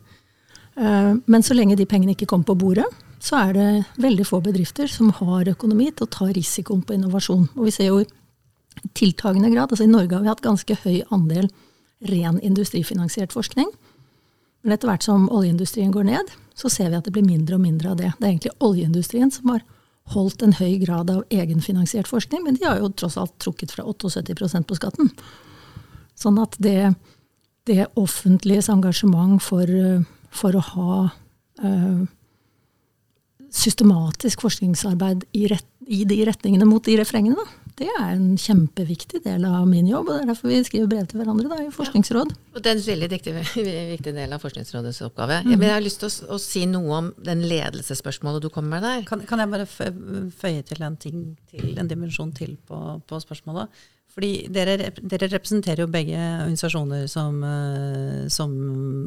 [0.78, 2.88] Eh, Men så lenge de pengene ikke kommer på bordet,
[3.20, 7.50] så er det veldig få bedrifter som har økonomi til å ta risikoen på innovasjon.
[7.58, 8.08] Og vi ser jo i
[8.94, 11.50] tiltagende grad, altså i Norge har vi hatt ganske høy andel
[12.06, 13.72] ren industrifinansiert forskning.
[14.64, 17.64] Men etter hvert som oljeindustrien går ned, så ser vi at det blir mindre og
[17.64, 18.14] mindre av det.
[18.18, 19.66] Det er egentlig oljeindustrien som har
[20.14, 23.84] holdt en høy grad av egenfinansiert forskning, men de har jo tross alt trukket fra
[23.84, 25.12] 78% på skatten.
[26.18, 26.94] Sånn at det,
[27.68, 29.70] det offentliges engasjement for,
[30.34, 31.00] for å ha
[31.64, 32.06] uh,
[33.54, 37.48] systematisk forskningsarbeid i, rett, i, de retningene mot de refrengene,
[37.78, 40.08] det er en kjempeviktig del av min jobb.
[40.10, 42.32] og Det er derfor vi skriver brev til hverandre da, i Forskningsråd.
[42.34, 42.56] Ja.
[42.56, 43.34] Og Det er en veldig viktig,
[43.94, 45.44] viktig, del av Forskningsrådets oppgave.
[45.46, 45.52] Mm.
[45.54, 48.88] men jeg har lyst til å, å, si noe om den ledelsesspørsmålet du kommer med
[48.88, 49.06] der.
[49.10, 51.22] Kan, kan jeg bare føye til en ting
[51.52, 53.86] til, en dimensjon til på, på spørsmålet?
[54.18, 58.56] Fordi dere, dere, representerer jo begge organisasjoner som, eh, som,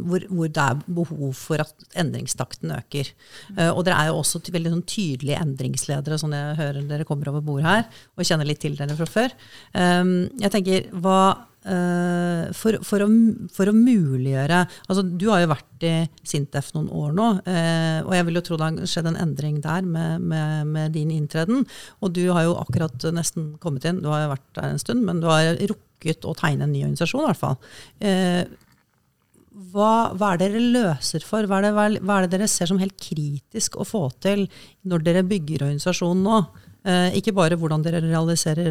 [0.07, 3.11] hvor, hvor, det er behov for at endringstakten øker.
[3.57, 7.33] Uh, og dere er jo også veldig sånn tydelige endringsledere, sånn jeg hører dere kommer
[7.33, 9.35] over bord her, og kjenner litt til dere fra før.
[9.75, 11.21] Um, jeg tenker, hva
[11.61, 13.09] for, for, å,
[13.53, 15.93] for, å, muliggjøre altså Du har jo vært i
[16.25, 19.59] Sintef noen år nå, uh, og jeg vil jo tro det har skjedd en endring
[19.65, 21.67] der med, med, med, din inntreden.
[22.01, 25.05] Og du har jo akkurat nesten kommet inn, du har jo vært der en stund,
[25.05, 27.61] men du har rukket å tegne en ny organisasjon i hvert fall.
[28.01, 28.43] Uh,
[29.71, 31.45] hva, hva, er det dere løser for?
[31.45, 34.47] Hva er, det, hva er, det, dere ser som helt kritisk å få til
[34.89, 36.43] når dere bygger organisasjonen nå?
[37.13, 37.99] ikke bare hvordan dere,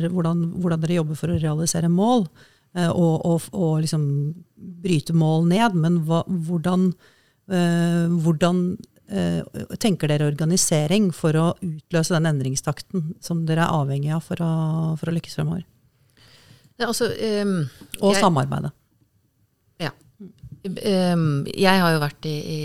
[0.10, 4.04] hvordan, hvordan dere jobber for å realisere mål, Eh, og, og, og liksom
[4.84, 6.92] bryte mål ned, men hva, hvordan,
[7.52, 8.64] uh, hvordan
[9.12, 14.44] uh, tenker dere organisering for å utløse den endringstakten som dere er avhengig av for
[14.46, 14.54] å,
[15.00, 15.66] for å lykkes fremover?
[16.80, 17.56] Ja, altså, um,
[18.00, 18.72] og jeg, samarbeidet.
[19.84, 19.92] Ja.
[20.64, 22.62] Um, jeg har jo vært i, i,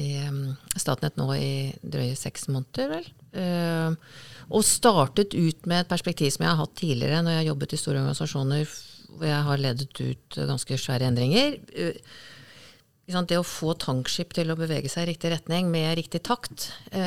[0.00, 3.08] i Statnett nå i drøye seks måneder, vel.
[3.34, 3.96] Uh,
[4.52, 7.72] og startet ut med et perspektiv som jeg har hatt tidligere når jeg har jobbet
[7.72, 8.74] i store organisasjoner
[9.14, 11.58] hvor jeg har ledet ut ganske svære endringer.
[13.04, 17.02] Det å få tankskip til å bevege seg i riktig retning med riktig takt, eh,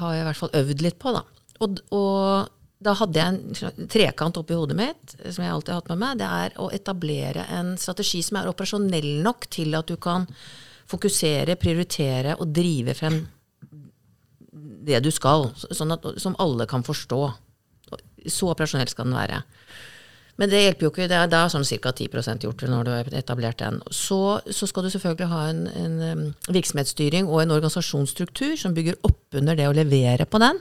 [0.00, 1.14] har jeg i hvert fall øvd litt på.
[1.16, 1.24] Da.
[1.64, 2.50] Og, og,
[2.84, 6.18] da hadde jeg en trekant oppi hodet mitt, som jeg alltid har hatt med meg.
[6.20, 10.26] Det er å etablere en strategi som er operasjonell nok til at du kan
[10.90, 13.22] fokusere, prioritere og drive frem
[14.84, 17.22] det du skal, sånn at, som alle kan forstå.
[18.28, 19.40] Så operasjonell skal den være.
[20.40, 21.08] Men det hjelper jo ikke.
[21.10, 21.92] Det er, er sånn ca.
[21.94, 23.78] 10% gjort når du har etablert den.
[23.94, 29.38] Så, så skal du selvfølgelig ha en, en, virksomhetsstyring og en organisasjonsstruktur som bygger opp
[29.38, 30.58] under det å levere på den.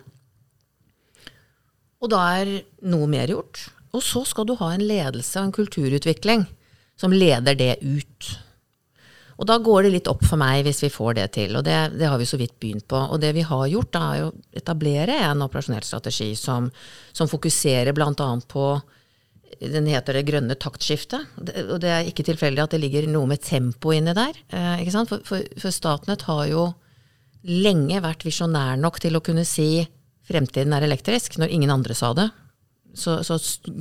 [2.03, 3.65] Og da er noe mer gjort.
[3.93, 6.45] Og så skal du ha en ledelse og en kulturutvikling
[6.99, 8.33] som leder det ut.
[9.41, 11.77] Og da går det litt opp for meg hvis vi får det til, og det,
[11.97, 12.99] det har vi så vidt begynt på.
[12.99, 16.69] Og det vi har gjort, da er å etablere en operasjonell strategi som,
[17.11, 18.29] som fokuserer bl.a.
[18.47, 18.67] på
[19.59, 21.35] den heter det grønne taktskiftet.
[21.67, 24.37] Og det er ikke tilfeldig at det ligger noe med tempo inni der.
[24.53, 26.67] Eh, for, for, for, Statnett har jo
[27.43, 29.83] lenge vært visjonær nok til å kunne si
[30.27, 32.29] fremtiden er elektrisk, når ingen andre sa det.
[32.93, 33.39] Så, så,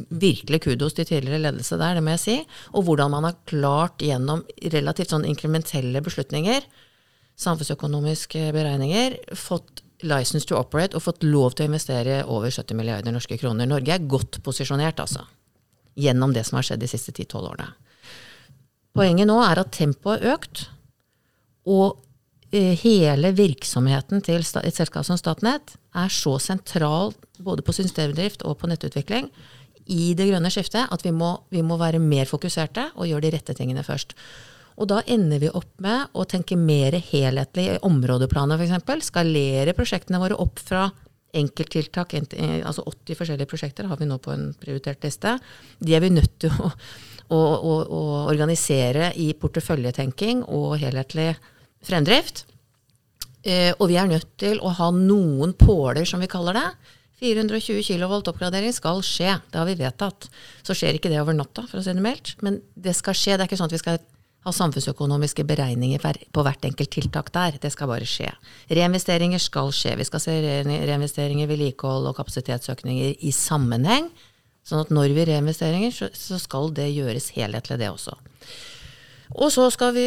[0.09, 2.39] virkelig kudos til tidligere ledelse der, det må jeg si.
[2.73, 4.43] Og hvordan man har klart gjennom
[4.73, 6.65] relativt sånn inkrementelle beslutninger,
[7.43, 13.15] samfunnsøkonomiske beregninger, fått license to operate og fått lov til å investere over 70 milliarder
[13.15, 13.69] norske kroner.
[13.71, 15.23] Norge er godt posisjonert, altså
[15.99, 17.73] gjennom det som har skjedd de siste 10-12 årene.
[18.93, 20.67] Poenget nå er at tempoet har økt,
[21.69, 22.03] og
[22.53, 28.59] eh, hele virksomheten til et selskap som Statnett er så sentral både på systemdrift og
[28.61, 29.31] på nettutvikling
[29.91, 33.33] i det grønne skiftet at vi må, vi må være mer fokuserte og gjøre de
[33.37, 34.15] rette tingene først.
[34.81, 39.09] Og da ender vi opp med å tenke mer helhetlig i områdeplaner f.eks.
[39.11, 40.87] Skalere prosjektene våre opp fra
[41.33, 45.39] enkelttiltak, altså 80 forskjellige prosjekter har vi nå på en prioritert liste.
[45.81, 46.71] De er vi nødt til å,
[47.33, 51.31] å, å, å organisere i porteføljetenking og helhetlig
[51.89, 52.45] fremdrift.
[53.43, 56.69] Eh, og vi er nødt til å ha noen påler, som vi kaller det.
[57.23, 60.27] 420 kV oppgradering skal skje, det har vi vedtatt.
[60.67, 62.35] Så skjer ikke det over natta, for å si det mildt.
[62.43, 63.37] Men det skal skje.
[63.37, 64.03] Det er ikke sånn at vi skal
[64.43, 66.03] ha samfunnsøkonomiske beregninger
[66.35, 67.59] på hvert enkelt tiltak der.
[67.63, 68.33] Det skal bare skje.
[68.71, 69.95] Reinvesteringer skal skje.
[70.01, 70.35] Vi skal se
[70.67, 74.11] reinvesteringer, vedlikehold og kapasitetsøkninger i sammenheng.
[74.67, 78.17] Sånn at når vi reinvesteringer, så skal det gjøres helhetlig, det også.
[79.39, 80.07] Og så skal vi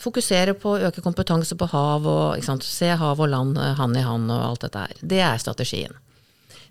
[0.00, 4.04] fokusere på å øke kompetanse på hav og se hav og land eh, hand i
[4.04, 5.02] hand og alt dette her.
[5.02, 5.98] Det er strategien.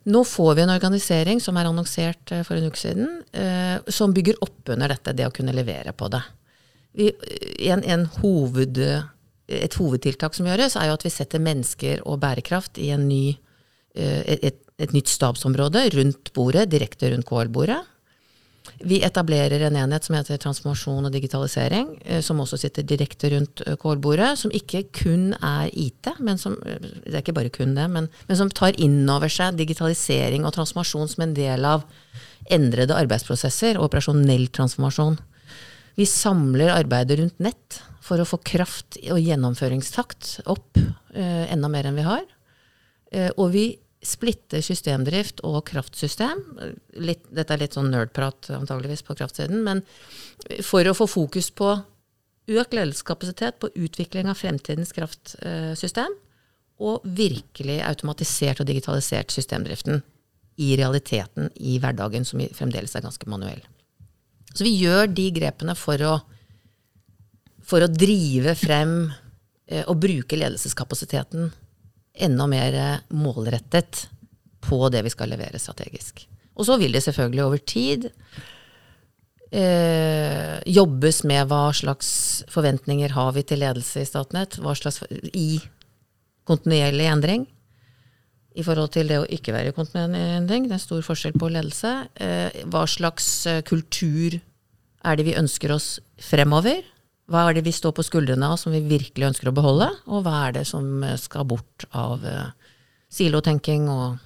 [0.09, 4.13] Nå får vi en organisering som er annonsert eh, for en uke siden, eh, som
[4.15, 6.23] bygger opp under dette, det å kunne levere på det.
[6.97, 7.11] Vi,
[7.69, 12.81] en, en, hoved, et hovedtiltak som gjøres, er jo at vi setter mennesker og bærekraft
[12.81, 13.37] i ny,
[13.93, 17.83] eh, et, et nytt stabsområde rundt bordet, direkte rundt KL-bordet.
[18.79, 23.63] Vi etablerer en enhet som heter transformasjon og digitalisering, eh, som også sitter direkte rundt
[23.81, 24.31] kålbordet.
[24.39, 28.39] Som ikke kun er IT, men som, det er ikke bare kun det, men, men
[28.39, 31.87] som tar inn over seg digitalisering og transformasjon som en del av
[32.49, 35.19] endrede arbeidsprosesser og operasjonell transformasjon.
[35.99, 41.89] Vi samler arbeidet rundt nett for å få kraft og gjennomføringstakt opp eh, enda mer
[41.89, 42.23] enn vi har.
[43.11, 43.65] Eh, og vi
[44.05, 46.41] splitter systemdrift og kraftsystem.
[47.03, 49.83] Litt, dette er litt sånn nerdprat antageligvis på kraftsiden, men
[50.63, 51.73] for å få fokus på
[52.49, 56.15] økt ledelseskapasitet på utvikling av fremtidens kraftsystem,
[56.79, 59.99] og virkelig automatisert og digitalisert systemdriften
[60.63, 63.59] i realiteten i hverdagen, som fremdeles er ganske manuell.
[64.55, 66.19] Så vi gjør de grepene for å
[67.69, 68.93] for å drive frem
[69.69, 71.51] eh, og bruke ledelseskapasiteten
[72.13, 74.07] enda mer eh, målrettet
[74.65, 76.25] på det vi skal levere strategisk.
[76.59, 78.09] Og så vil det selvfølgelig over tid
[79.55, 82.09] eh, jobbes med hva slags
[82.51, 84.59] forventninger har vi til ledelse i Statnett,
[85.33, 85.61] i
[86.49, 87.47] kontinuerlig endring
[88.57, 90.67] i forhold til det å ikke være i kontinuerlig endring.
[90.67, 91.93] Det er stor forskjell på ledelse.
[92.19, 96.81] Eh, hva slags eh, kultur er det vi ønsker oss fremover?
[97.29, 100.23] Hva er det vi står på skuldrene av som vi virkelig ønsker å beholde, og
[100.25, 102.49] hva er det som eh, skal bort av uh,
[103.13, 104.17] silotenking og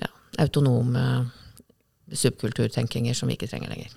[0.00, 0.08] ja,
[0.40, 1.04] autonome
[2.12, 3.94] subkulturtenkinger som vi ikke trenger lenger.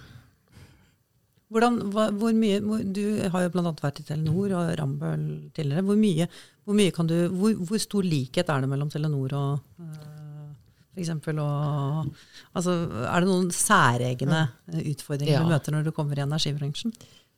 [1.49, 3.03] Hvordan, hva, hvor mye, hvor, Du
[3.33, 3.71] har jo bl.a.
[3.81, 5.23] vært i Telenor og Rambøll
[5.55, 5.85] tidligere.
[5.87, 6.27] Hvor, mye,
[6.65, 10.51] hvor, mye kan du, hvor, hvor, stor likhet er det mellom Telenor og uh,
[10.93, 11.15] f.eks.
[11.15, 12.11] og
[12.53, 12.75] altså,
[13.07, 14.43] Er det noen særegne
[14.83, 15.41] utfordringer ja.
[15.41, 16.93] du møter når du kommer i energibransjen?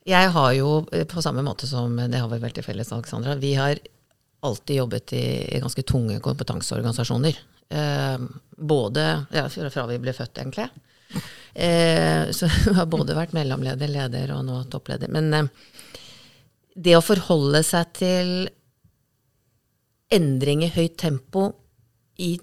[0.07, 3.35] Jeg har jo, eh, på samme måte som det har vi vel til felles, Alexandra,
[3.35, 3.79] vi har
[4.41, 5.25] alltid jobbet i,
[5.55, 7.37] i ganske tunge kompetanseorganisasjoner.
[7.69, 8.17] Eh,
[8.57, 10.67] både ja, fra vi ble født, egentlig.
[11.53, 15.11] Eh, så vi har både vært mellomleder, leder og nå toppleder.
[15.13, 15.51] Men eh,
[16.75, 18.31] det å forholde seg til
[20.11, 21.51] endring i høyt tempo
[22.19, 22.33] i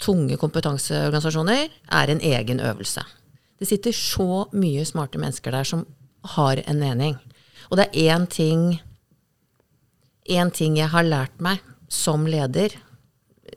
[0.00, 3.02] tunge kompetanseorganisasjoner er en egen øvelse.
[3.60, 5.82] Det sitter så mye smarte mennesker der som
[6.36, 7.18] har en mening.
[7.70, 8.80] Og det er én ting
[10.30, 11.58] Én ting jeg har lært meg
[11.90, 12.70] som leder,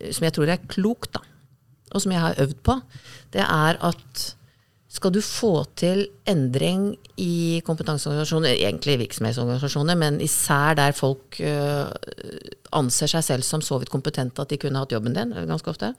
[0.09, 1.19] som jeg tror er klokt, da,
[1.93, 2.79] og som jeg har øvd på,
[3.35, 4.23] det er at
[4.93, 11.89] skal du få til endring i kompetanseorganisasjoner, egentlig virksomhetsorganisasjoner, men især der folk uh,
[12.77, 15.93] anser seg selv som så vidt kompetente at de kunne hatt jobben din, ganske ofte,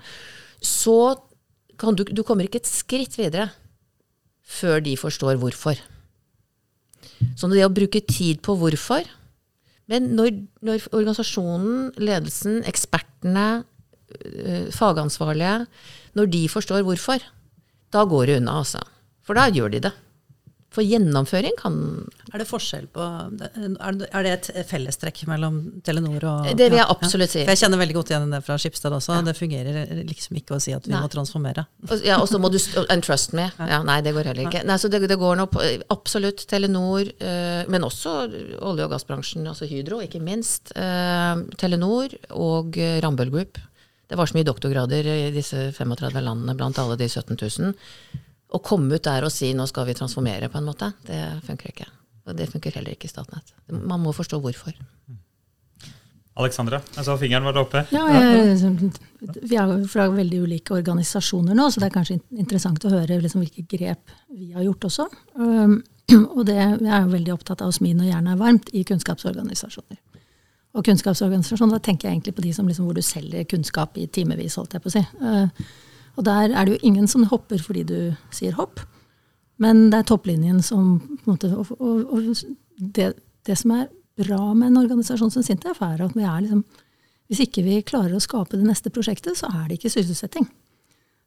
[0.63, 1.15] så
[1.79, 3.49] kan du, du kommer ikke et skritt videre
[4.45, 5.79] før de forstår hvorfor.
[7.39, 9.07] Så det å bruke tid på hvorfor
[9.91, 10.31] Men når,
[10.65, 13.65] når organisasjonen, ledelsen, ekspertene,
[14.17, 15.67] øh, fagansvarlige,
[16.17, 17.21] når de forstår hvorfor,
[17.93, 18.81] da går det unna, altså.
[19.21, 19.93] For da gjør de det.
[20.73, 21.77] For gjennomføring kan
[22.35, 27.31] Er det forskjell på Er det et fellestrekk mellom Telenor og Det vil jeg absolutt
[27.31, 27.45] si.
[27.45, 29.21] For jeg kjenner veldig godt igjen det fra Skipsted også.
[29.21, 29.27] Ja.
[29.29, 31.03] Det fungerer liksom ikke å si at vi nei.
[31.05, 31.67] må transformere.
[32.03, 32.59] Ja, og så må du
[32.91, 33.47] And trust me.
[33.71, 34.65] Ja, nei, det går heller ikke.
[34.67, 35.63] Nei, så det, det går nå på
[35.95, 40.75] absolutt Telenor, øh, men også olje- og gassbransjen, altså Hydro, ikke minst.
[40.75, 42.75] Øh, Telenor og
[43.07, 43.63] Rambøll Group.
[44.11, 47.75] Det var så mye doktorgrader i disse 35 landene blant alle de 17 000
[48.55, 51.73] å komme ut der og si 'nå skal vi transformere', på en måte, det funker
[51.73, 51.87] ikke.
[52.25, 53.53] Og det funker heller ikke i Statnett.
[53.69, 54.77] Man må forstå hvorfor.
[56.35, 57.85] Alexandra, jeg så fingeren var oppe.
[57.95, 58.91] Ja, jeg,
[59.47, 63.45] Vi er fra veldig ulike organisasjoner nå, så det er kanskje interessant å høre liksom,
[63.45, 65.07] hvilke grep vi har gjort også.
[65.39, 65.77] Um,
[66.37, 68.83] og det, jeg er jo veldig opptatt av å smi når jernet er varmt i
[68.89, 70.01] kunnskapsorganisasjoner.
[70.75, 74.09] Og kunnskapsorganisasjoner, da tenker jeg egentlig på de som liksom, hvor du selger kunnskap i
[74.11, 75.05] timevis, holdt jeg på å si.
[75.23, 75.47] Uh,
[76.19, 77.99] og der er det jo ingen som hopper fordi du
[78.35, 78.83] sier hopp.
[79.63, 80.97] Men det er topplinjen som
[81.29, 82.23] måte, Og, og, og
[82.97, 83.13] det,
[83.47, 83.87] det, som er
[84.19, 86.65] bra med en organisasjon som Sintef, er at vi er liksom
[87.29, 90.45] Hvis ikke vi klarer å skape det neste prosjektet, så er det ikke sysselsetting.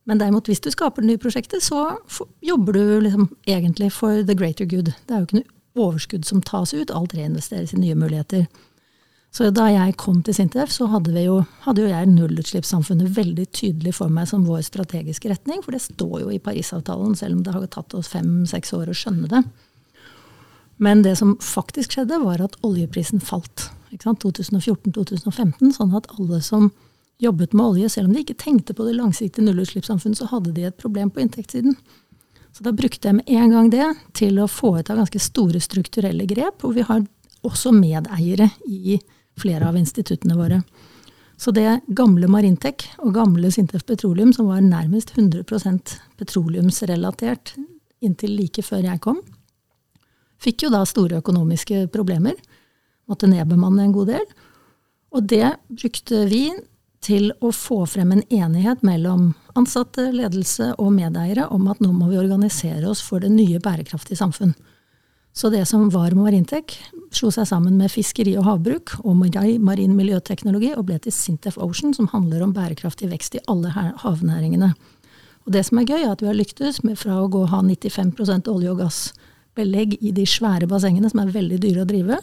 [0.06, 1.98] Men derimot, hvis du skaper det nye prosjektet, så
[2.46, 4.94] jobber du liksom egentlig for the greater good.
[5.08, 6.94] Det er jo ikke noe overskudd som tas ut.
[6.94, 8.46] Alt reinvesteres i nye muligheter.
[9.34, 13.94] Så da jeg kom til Sintef, så hadde, jo, hadde jo jeg nullutslippssamfunnet veldig tydelig
[14.00, 17.54] for meg som vår strategiske retning, for det står jo i Parisavtalen, selv om det
[17.54, 19.44] har tatt oss fem-seks år å skjønne det.
[20.82, 23.70] Men det som faktisk skjedde, var at oljeprisen falt.
[23.92, 26.72] 2014-2015, sånn at alle som
[27.22, 30.68] jobbet med olje, selv om de ikke tenkte på det langsiktige nullutslippssamfunnet, så hadde de
[30.68, 31.78] et problem på inntektssiden.
[32.54, 36.62] Så da brukte jeg med en gang det til å av ganske store strukturelle grep,
[36.62, 37.06] hvor vi har
[37.46, 38.98] også medeiere i
[39.38, 40.62] flere av instituttene våre.
[41.38, 47.54] Så det gamle Marintec og gamle Sintef Petroleum, som var nærmest 100% petroleumsrelatert
[48.02, 49.20] inntil like før jeg kom,
[50.42, 52.34] fikk jo da store økonomiske problemer.
[53.10, 54.26] Måtte nedbemanne en god del.
[55.14, 56.50] Og det brukte vi
[57.06, 62.10] til å få frem en enighet mellom ansatte, ledelse og medeiere om at nå må
[62.12, 64.56] vi organisere oss for det nye bærekraftige samfunn.
[65.38, 66.80] Så det som var Marintech,
[67.16, 71.94] slo seg sammen med fiskeri og havbruk og marin miljøteknologi og ble til Sintef Ocean,
[71.96, 74.74] som handler om bærekraftig vekst i alle havnæringene.
[75.48, 77.52] Og det som er gøy, er at vi har lyktes med fra å gå og
[77.54, 82.20] ha 95% olje- og gassbelegg i de svære bassengene, som er veldig dyre å drive,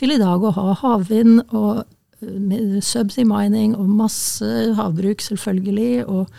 [0.00, 1.84] til i dag å ha havvind og
[2.24, 4.48] eh, subsea mining og masse
[4.78, 6.32] havbruk, selvfølgelig, og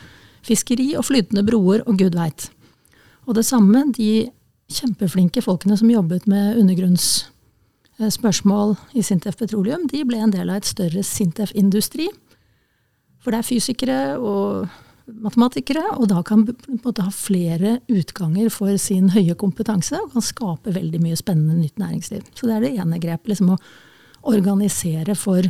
[0.46, 2.50] fiskeri og flytende broer og gud veit.
[3.30, 4.28] Og det samme, de
[4.74, 6.58] kjempeflinke folkene som jobbet med
[7.96, 12.10] undergrunnsspørsmål i Sintef Petroleum, de ble en del av et større Sintef Industri.
[13.24, 14.68] For det er fysikere og
[15.06, 16.46] matematikere, og da kan
[16.84, 21.78] måtte ha flere utganger for sin høye kompetanse og kan skape veldig mye spennende nytt
[21.80, 22.26] næringsliv.
[22.36, 23.30] Så det er det ene grepet.
[23.30, 23.60] Liksom å
[24.26, 25.46] organisere for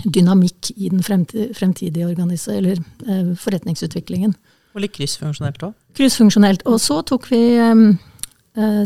[0.00, 4.34] dynamikk i den fremtidige eller, eh, forretningsutviklingen.
[4.74, 5.74] Og litt kryssfunksjonelt òg?
[5.94, 6.62] Kryssfunksjonelt.
[6.66, 7.74] Og så tok vi eh,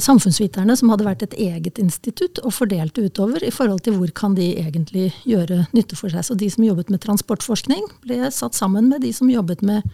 [0.02, 4.36] Samfunnsviterne, som hadde vært et eget institutt, og fordelte utover i forhold til hvor kan
[4.36, 6.26] de egentlig gjøre nytte for seg.
[6.26, 9.86] Så de som jobbet med transportforskning, ble satt sammen med de som jobbet med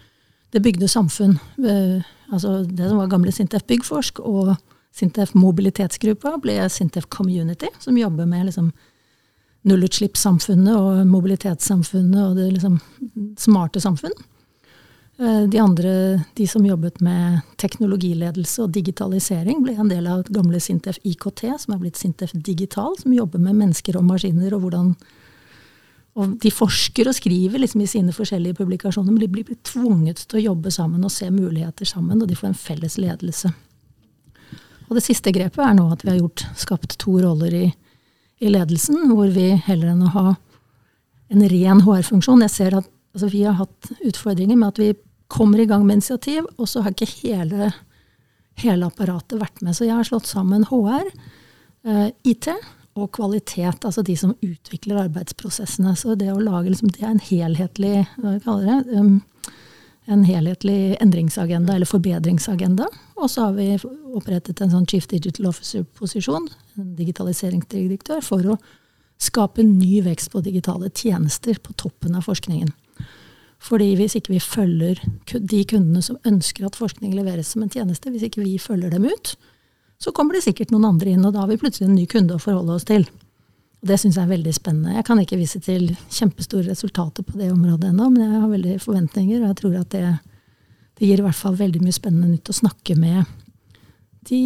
[0.50, 1.38] det bygde samfunn.
[1.62, 2.02] Eh,
[2.32, 4.54] altså det som var gamle Sintef Byggforsk og
[4.96, 8.72] Sintef Mobilitetsgruppa ble Sintef Community, som jobber med liksom,
[9.68, 12.80] nullutslippssamfunnet og mobilitetssamfunnet og det liksom
[13.38, 14.14] smarte samfunn.
[15.20, 20.60] Eh, de andre, de som jobbet med teknologiledelse og digitalisering, ble en del av gamle
[20.64, 24.54] Sintef IKT, som er blitt Sintef Digital, som jobber med mennesker og maskiner.
[24.56, 24.94] Og hvordan
[26.18, 30.40] og de forsker og skriver liksom i sine forskjellige publikasjoner, men de blir tvunget til
[30.40, 33.52] å jobbe sammen og se muligheter sammen, og de får en felles ledelse.
[34.88, 37.68] Og det siste grepet er nå at vi har gjort, skapt to roller i,
[38.42, 40.26] i ledelsen, hvor vi heller enn å ha
[41.30, 44.90] en ren HR-funksjon Jeg ser at altså, vi har hatt utfordringer med at vi
[45.30, 47.70] kommer i gang med initiativ, og så har ikke hele,
[48.60, 49.76] hele apparatet vært med.
[49.76, 51.08] Så jeg har slått sammen HR,
[51.86, 52.50] eh, IT
[52.98, 55.94] og kvalitet, altså de som utvikler arbeidsprosessene.
[55.96, 59.04] Så det å lage liksom, det er en helhetlig hva kaller det,
[60.10, 62.88] en helhetlig endringsagenda eller forbedringsagenda.
[63.20, 63.76] Og så har vi
[64.16, 66.48] opprettet en sånn Chief Digital Officer-posisjon,
[66.80, 68.58] en digitaliseringsdirektør, for å
[69.20, 72.72] skape ny vekst på digitale tjenester på toppen av forskningen.
[73.60, 75.00] Fordi hvis ikke vi følger
[75.36, 79.04] de kundene som ønsker at forskning leveres som en tjeneste, hvis ikke vi følger dem
[79.04, 79.34] ut,
[80.00, 82.38] så kommer det sikkert noen andre inn, og da har vi plutselig en ny kunde
[82.38, 83.04] å forholde oss til.
[83.80, 84.96] Og Det syns jeg er veldig spennende.
[84.96, 88.80] Jeg kan ikke vise til kjempestore resultater på det området ennå, men jeg har veldig
[88.80, 90.06] forventninger, og jeg tror at det,
[90.96, 93.28] det gir i hvert fall veldig mye spennende nytt å snakke med
[94.28, 94.42] de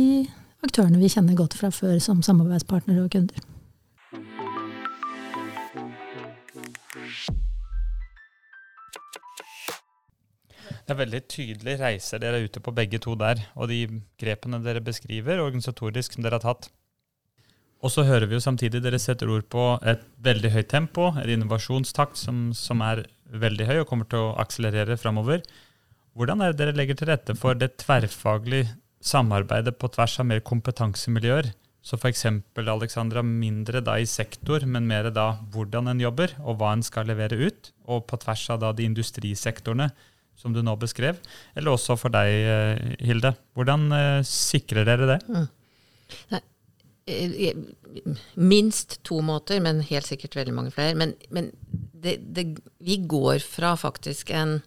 [0.65, 3.54] aktørene vi kjenner godt fra før som samarbeidspartnere og kunder.
[10.85, 13.87] Det er veldig tydelig reiser dere er ute på begge to der, og de
[14.21, 16.69] grepene dere beskriver organisatorisk som dere har tatt.
[17.85, 21.33] Og så hører vi jo samtidig dere setter ord på et veldig høyt tempo, en
[21.37, 25.43] innovasjonstakt som, som er veldig høy og kommer til å akselerere framover.
[26.17, 30.45] Hvordan er det dere legger til rette for det tverrfaglige samarbeidet på tvers av mer
[30.45, 31.53] kompetansemiljøer?
[31.85, 32.25] Så f.eks.
[32.61, 37.11] Alexandra, mindre da i sektor, men mer da hvordan en jobber, og hva en skal
[37.11, 39.91] levere ut, og på tvers av da de industrisektorene
[40.37, 41.21] som du nå beskrev,
[41.55, 43.35] eller også for deg, eh, Hilde.
[43.57, 45.21] Hvordan eh, sikrer dere det?
[45.29, 45.47] Mm.
[47.07, 47.57] Eh,
[48.35, 50.97] minst to måter, men helt sikkert veldig mange flere.
[50.97, 52.47] Men, men det, det,
[52.81, 54.61] vi går fra faktisk en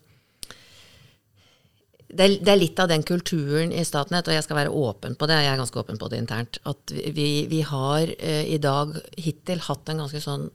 [2.07, 5.17] det er, det er, litt av den kulturen i Statnett, og jeg skal være åpen
[5.19, 8.59] på det, jeg er ganske åpen på det internt, at vi, vi har eh, i
[8.63, 10.45] dag hittil hatt en ganske sånn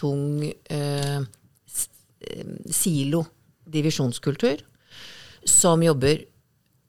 [0.00, 1.20] tung eh,
[2.74, 3.22] silo
[3.70, 4.62] divisjonskultur
[5.48, 6.24] som jobber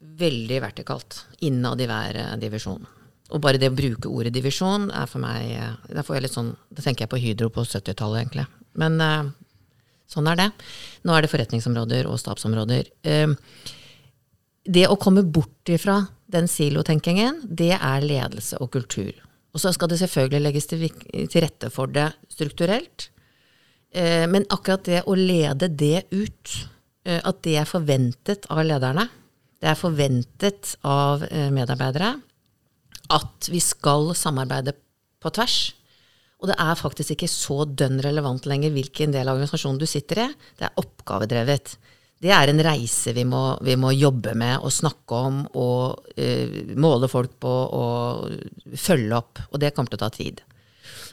[0.02, 2.88] veldig vertikalt innad i hver eh, divisjon.
[3.32, 6.36] Og bare det å bruke ordet divisjon er for meg eh, Da får jeg litt
[6.36, 8.48] sånn, da tenker jeg på Hydro på 70-tallet, egentlig.
[8.82, 9.28] Men uh,
[10.08, 10.50] sånn er det.
[11.04, 12.88] Nå er det forretningsområder og stabsområder.
[13.04, 13.36] Uh,
[14.64, 15.98] det å komme bort ifra
[16.32, 19.12] den silotenkingen, det er ledelse og kultur.
[19.52, 23.10] Og så skal det selvfølgelig legges til, til rette for det strukturelt.
[23.92, 26.54] Eh, men akkurat det å lede det ut,
[27.06, 29.08] eh, at det er forventet av lederne,
[29.62, 32.16] det er forventet av eh, medarbeidere,
[33.12, 34.74] at vi skal samarbeide
[35.22, 35.60] på tvers.
[36.42, 40.24] Og det er faktisk ikke så dønn relevant lenger hvilken del av organisasjonen du sitter
[40.24, 40.28] i.
[40.58, 41.76] Det er oppgavedrevet.
[42.22, 46.74] Det er en reise vi må, vi må jobbe med og snakke om og eh,
[46.78, 49.44] måle folk på og følge opp.
[49.52, 50.42] Og det kommer til å ta tid.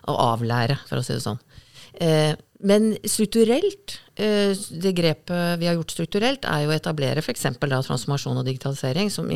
[0.08, 1.40] Å avlære, for å si det sånn.
[1.98, 7.46] Uh, men strukturelt, uh, det grepet vi har gjort strukturelt, er jo å etablere f.eks.
[7.60, 9.30] transformasjon og digitalisering som,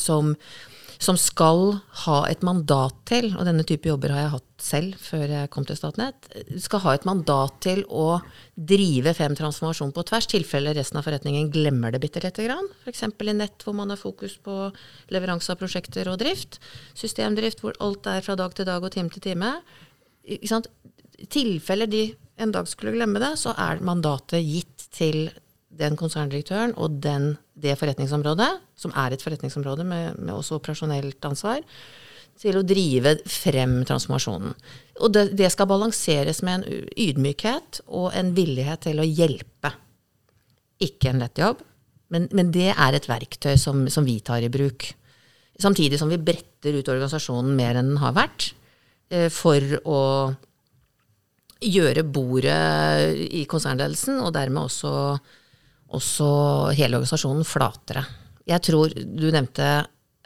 [0.00, 0.32] som
[1.04, 5.32] som skal ha et mandat til, og denne type jobber har jeg hatt selv før
[5.32, 6.28] jeg kom til Statnett,
[6.62, 8.20] skal ha et mandat til å
[8.54, 12.68] drive frem transformasjon på tvers, tilfelle resten av forretningen glemmer det bitte lite grann.
[12.84, 13.04] F.eks.
[13.04, 14.70] i nett hvor man har fokus på
[15.14, 16.60] leveranse av prosjekter og drift.
[16.96, 19.56] Systemdrift hvor alt er fra dag til dag og time til time.
[21.24, 22.04] I tilfelle de
[22.36, 25.28] en dag skulle glemme det, så er mandatet gitt til
[25.74, 31.62] den konserndirektøren og den, det forretningsområdet, som er et forretningsområde med, med også operasjonelt ansvar,
[32.38, 34.56] til å drive frem transformasjonen.
[35.06, 39.70] Og det, det, skal balanseres med en ydmykhet og en villighet til å hjelpe.
[40.82, 41.62] Ikke en lett jobb,
[42.10, 44.88] men, men det er et verktøy som, som, vi tar i bruk.
[45.62, 48.50] Samtidig som vi bretter ut organisasjonen mer enn den har vært,
[49.14, 50.00] eh, for å
[51.64, 54.92] gjøre bordet i konsernledelsen, og dermed også
[55.94, 56.28] også
[56.76, 58.04] hele organisasjonen flatere.
[58.48, 59.68] Jeg tror du nevnte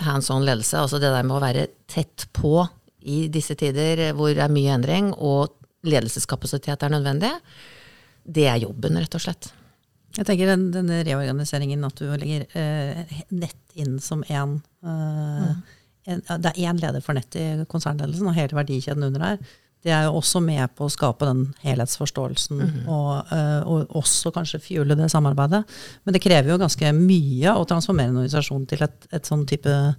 [0.02, 2.62] hands on ledelse, altså det der med å være tett på
[3.08, 5.54] i disse tider hvor det er mye endring og
[5.86, 7.32] ledelseskapasitet er nødvendig.
[8.28, 9.50] Det er jobben, rett og slett.
[10.16, 15.58] Jeg tenker den, denne reorganiseringen, at du legger eh, nett inn som én eh, mm.
[16.08, 19.34] Det er én leder for nett i konsernledelsen, og hele verdikjeden under her
[19.86, 22.88] det er jo også med på å skape den helhetsforståelsen, mm -hmm.
[22.90, 25.62] og, uh, og, også kanskje fuele det samarbeidet.
[26.04, 29.94] Men det krever jo ganske mye å transformere en organisasjon til et, et sånn type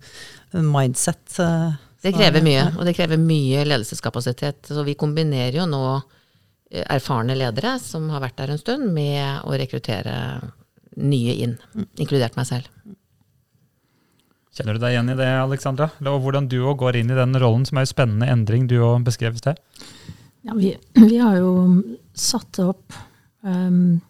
[0.53, 1.39] mindset.
[1.39, 4.71] Uh, det krever mye, og det krever mye ledelseskapasitet.
[4.71, 5.83] Så vi kombinerer jo nå
[6.71, 10.15] eh, erfarne ledere som har vært der en stund, med å rekruttere
[10.95, 11.89] nye inn, mm.
[11.99, 12.69] inkludert meg selv.
[14.59, 15.85] Kjenner du deg igjen i det, Alexandra?
[16.11, 18.75] Og hvordan du òg går inn i den rollen, som er en spennende endring du
[18.83, 19.61] òg beskrev i sted?
[20.43, 21.53] Ja, vi, vi, har jo
[22.11, 22.97] satt opp
[23.39, 24.01] um,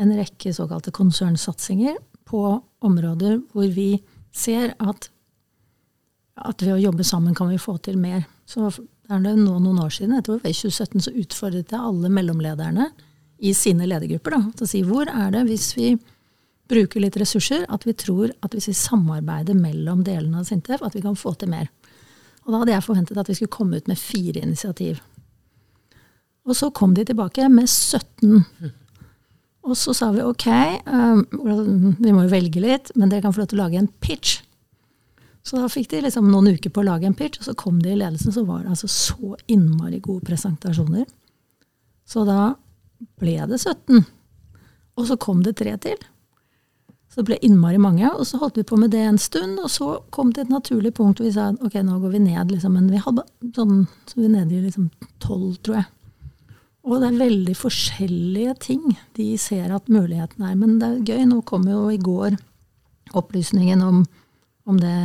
[0.00, 2.46] en rekke såkalte konsernsatsinger på
[2.80, 3.98] områder hvor vi
[4.32, 5.10] ser at,
[6.40, 8.24] at ved å jobbe sammen kan vi få til mer.
[8.48, 12.88] Så det er nå noen år siden, etter i 2017, så utfordret jeg alle mellomlederne
[13.44, 15.92] i sine ledergrupper da, til å si hvor er det hvis vi
[16.74, 20.96] bruker litt ressurser, at vi tror at hvis vi samarbeider mellom delene av Sintef, at
[20.96, 21.70] vi kan få til mer.
[22.44, 25.00] Og da hadde jeg forventet at vi skulle komme ut med fire initiativ.
[26.44, 28.72] Og så kom de tilbake med 17.
[29.64, 30.48] Og så sa vi ok,
[30.84, 31.22] um,
[31.96, 34.42] vi må jo velge litt, men dere kan få lov til å lage en pitch.
[35.44, 37.80] Så da fikk de liksom noen uker på å lage en pitch, og så kom
[37.84, 41.08] de i ledelsen, så var det altså så innmari gode presentasjoner.
[42.08, 42.54] Så da
[43.20, 44.04] ble det 17.
[44.94, 46.00] Og så kom det tre til.
[47.14, 48.08] Så det ble innmari mange.
[48.10, 50.90] Og så holdt vi på med det en stund, og så kom det et naturlig
[50.96, 52.50] punkt hvor vi sa ok, nå går vi ned.
[52.50, 53.22] Liksom, men vi hadde
[53.54, 54.88] sånn, så vi er nede i liksom
[55.22, 55.86] tolv, tror jeg.
[56.84, 58.82] Og det er veldig forskjellige ting
[59.14, 60.58] de ser at muligheten er.
[60.58, 61.22] Men det er gøy.
[61.30, 62.34] Nå kom jo i går
[63.14, 64.02] opplysningen om,
[64.66, 64.96] om det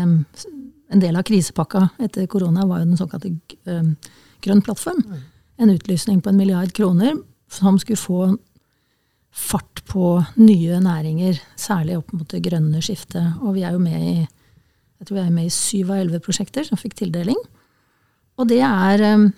[0.89, 3.29] En del av krisepakka etter korona var jo den såkalte
[4.41, 5.03] Grønn plattform.
[5.05, 5.19] Mm.
[5.61, 7.13] En utlysning på en milliard kroner
[7.53, 8.23] som skulle få
[9.31, 13.39] fart på nye næringer, særlig opp mot det grønne skiftet.
[13.43, 14.17] Og vi er jo med i
[14.99, 17.37] jeg tror vi er med i syv av elleve prosjekter som fikk tildeling.
[18.39, 19.29] Og det er um,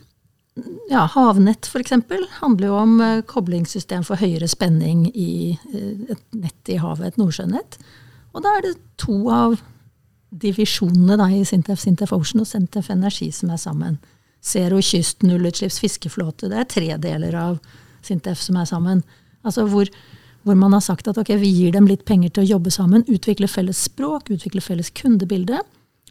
[0.89, 1.93] ja, Havnett f.eks.
[2.39, 7.21] handler jo om uh, koblingssystem for høyere spenning i uh, et nett i havet, et
[7.21, 7.77] nordsjønett.
[8.33, 9.59] Og da er det to av
[10.31, 13.99] divisjonene da, i Sintef, Sintef Ocean og Sintef Energi som er sammen.
[14.41, 16.49] Zero kyst, nullutslipps fiskeflåte.
[16.49, 17.59] Det er tre deler av
[18.01, 19.03] Sintef som er sammen.
[19.47, 19.89] Altså hvor,
[20.43, 23.05] hvor, man har sagt at ok, vi gir dem litt penger til å jobbe sammen,
[23.09, 25.61] utvikle felles språk, utvikle felles kundebilde.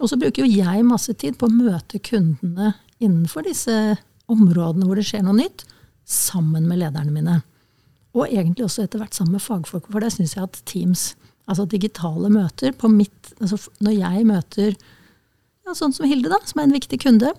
[0.01, 3.75] Og så bruker jo jeg masse tid på å møte kundene innenfor disse
[4.31, 5.67] områdene hvor det skjer noe nytt,
[6.11, 7.41] sammen med lederne mine.
[8.17, 11.13] Og egentlig også etter hvert sammen med fagfolk, for det syns jeg at Teams,
[11.51, 14.75] altså digitale møter på mitt altså Når jeg møter
[15.67, 17.33] ja, sånn som Hilde, da, som er en viktig kunde,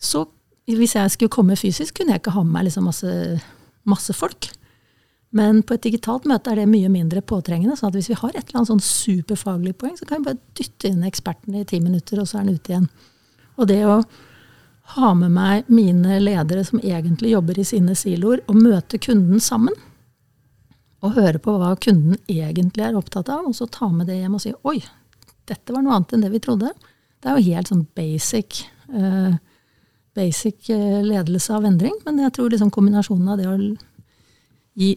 [0.00, 0.24] så
[0.68, 3.10] hvis jeg skulle komme fysisk, kunne jeg ikke ha med meg liksom masse,
[3.88, 4.48] masse folk.
[5.34, 7.76] Men på et digitalt møte er det mye mindre påtrengende.
[7.76, 10.42] sånn at hvis vi har et eller annet sånn superfaglig poeng, så kan vi bare
[10.54, 12.88] dytte inn eksperten i ti minutter, og så er den ute igjen.
[13.58, 14.02] Og det å
[14.94, 19.74] ha med meg mine ledere som egentlig jobber i sine siloer, og møte kunden sammen,
[21.04, 24.36] og høre på hva kunden egentlig er opptatt av, og så ta med det hjem
[24.38, 24.78] og si oi,
[25.50, 26.70] dette var noe annet enn det vi trodde.
[27.20, 28.62] Det er jo helt sånn basic
[28.94, 29.34] uh,
[30.14, 33.56] basic eh, ledelse av endring, men jeg tror liksom kombinasjonen av det å
[34.78, 34.94] gi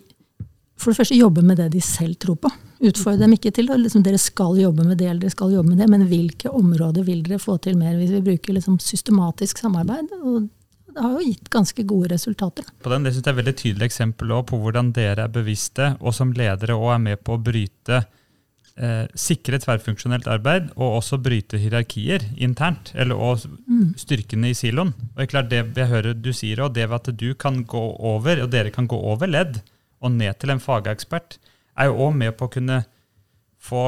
[0.77, 2.51] For det første jobbe med det de selv tror på.
[2.85, 5.81] Utfordre dem ikke til liksom, dere skal jobbe med det eller dere skal jobbe med
[5.81, 10.13] det, men hvilke områder vil dere få til mer hvis vi bruker liksom, systematisk samarbeid?
[10.21, 10.45] Og
[10.93, 12.67] det har jo gitt ganske gode resultater.
[12.81, 15.95] På den, det synes jeg er et veldig tydelig eksempel på hvordan dere er bevisste,
[15.99, 21.19] og som ledere også er med på å bryte eh, sikre tverrfunksjonelt arbeid, og også
[21.21, 22.93] bryte hierarkier internt.
[22.93, 23.45] eller og
[23.97, 24.93] styrkene i siloen.
[24.93, 27.63] Og det er klart det jeg hører du sier, og det ved at du kan
[27.65, 29.61] gå over, og dere kan gå over ledd
[30.01, 31.37] og ned til en fagekspert,
[31.77, 32.81] er jo òg med på å kunne
[33.61, 33.87] få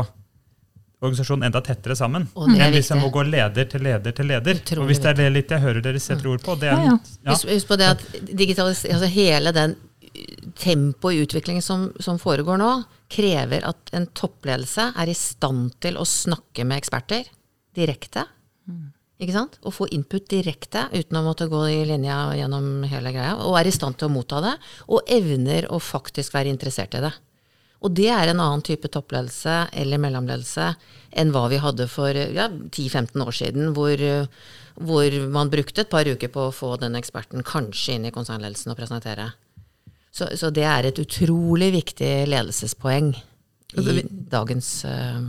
[0.99, 2.27] organisasjonen enda tettere sammen.
[2.35, 4.59] Enn hvis en må gå leder til leder til leder.
[4.59, 6.81] Utrolig og hvis det er det litt jeg hører dere setter ord på, det er
[6.89, 6.97] Ja.
[7.29, 8.03] Husk, husk på det at
[8.59, 9.77] altså hele den
[10.59, 12.71] tempoet i utviklingen som, som foregår nå,
[13.09, 17.29] krever at en toppledelse er i stand til å snakke med eksperter
[17.77, 18.25] direkte.
[19.19, 19.57] Ikke sant?
[19.67, 23.33] Og få input direkte uten å måtte gå i linja gjennom hele greia.
[23.43, 24.53] Og er i stand til å motta det,
[24.87, 27.11] og evner å faktisk være interessert i det.
[27.83, 30.71] Og det er en annen type toppledelse eller mellomledelse
[31.19, 34.03] enn hva vi hadde for ja, 10-15 år siden, hvor,
[34.75, 38.73] hvor man brukte et par uker på å få den eksperten kanskje inn i konsernledelsen
[38.73, 39.29] og presentere.
[40.11, 43.13] Så, så det er et utrolig viktig ledelsespoeng
[43.79, 44.01] i
[44.31, 45.21] dagens eh,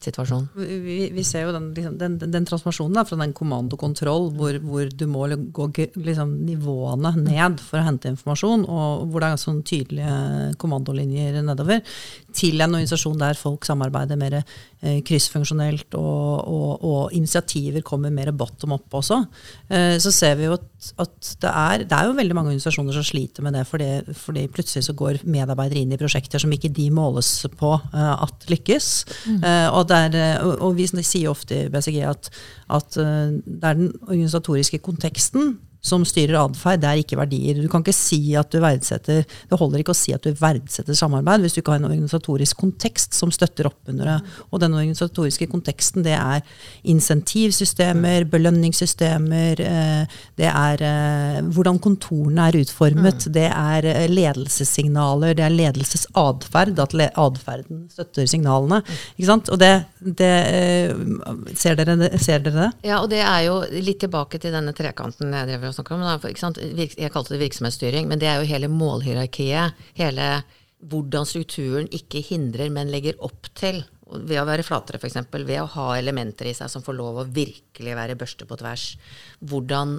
[0.00, 0.48] situasjon.
[0.56, 4.58] Vi, vi ser jo den, liksom, den, den, den transformasjonen da, fra den kommandokontroll, hvor,
[4.64, 5.68] hvor du må gå
[6.02, 11.82] liksom, nivåene ned for å hente informasjon, og hvor det er sånn tydelige kommandolinjer nedover,
[12.34, 18.32] til en organisasjon der folk samarbeider mer eh, kryssfunksjonelt, og, og, og initiativer kommer mer
[18.36, 19.20] bottom up også.
[19.68, 20.68] Eh, så ser vi jo at,
[21.04, 24.46] at det, er, det er jo veldig mange organisasjoner som sliter med det, fordi, fordi
[24.52, 28.90] plutselig så går medarbeidere inn i prosjekter som ikke de måles på eh, at lykkes.
[29.34, 32.32] Eh, og, det er, eh, og, og vi sier ofte i BCG at,
[32.74, 37.60] at eh, det er den organisatoriske konteksten som styrer atferd, det er ikke verdier.
[37.60, 40.96] Du kan ikke si at du verdsetter Det holder ikke å si at du verdsetter
[40.96, 44.16] samarbeid hvis du ikke har en organisatorisk kontekst som støtter opp under det.
[44.50, 46.40] Og den organisatoriske konteksten, det er
[46.88, 55.46] insentivsystemer, belønningssystemer, eh, det er eh, hvordan kontorene er utformet, det er eh, ledelsessignaler, det
[55.46, 58.80] er ledelsesatferd, at atferden støtter signalene.
[59.18, 59.52] Ikke sant?
[59.52, 60.32] Og det, det
[61.60, 62.70] ser, dere, ser dere det?
[62.88, 66.28] Ja, og det er jo litt tilbake til denne trekanten jeg drev og snakket om.
[66.30, 66.60] Ikke sant?
[66.60, 69.80] Jeg kalte det virksomhetsstyring, men det er jo hele målhierarkiet.
[69.98, 70.28] Hele
[70.84, 73.82] hvordan strukturen ikke hindrer, men legger opp til.
[74.04, 75.16] Ved å være flatere, f.eks.
[75.32, 78.90] Ved å ha elementer i seg som får lov å virkelig være børste på tvers.
[79.40, 79.96] Hvordan,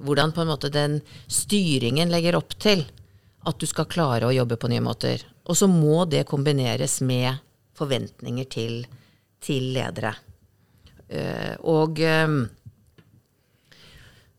[0.00, 2.86] hvordan på en måte den styringen legger opp til
[3.48, 5.22] at du skal klare å jobbe på nye måter.
[5.48, 7.40] Og så må det kombineres med
[7.78, 8.82] forventninger til,
[9.42, 10.12] til ledere.
[11.08, 12.28] Eh, og eh,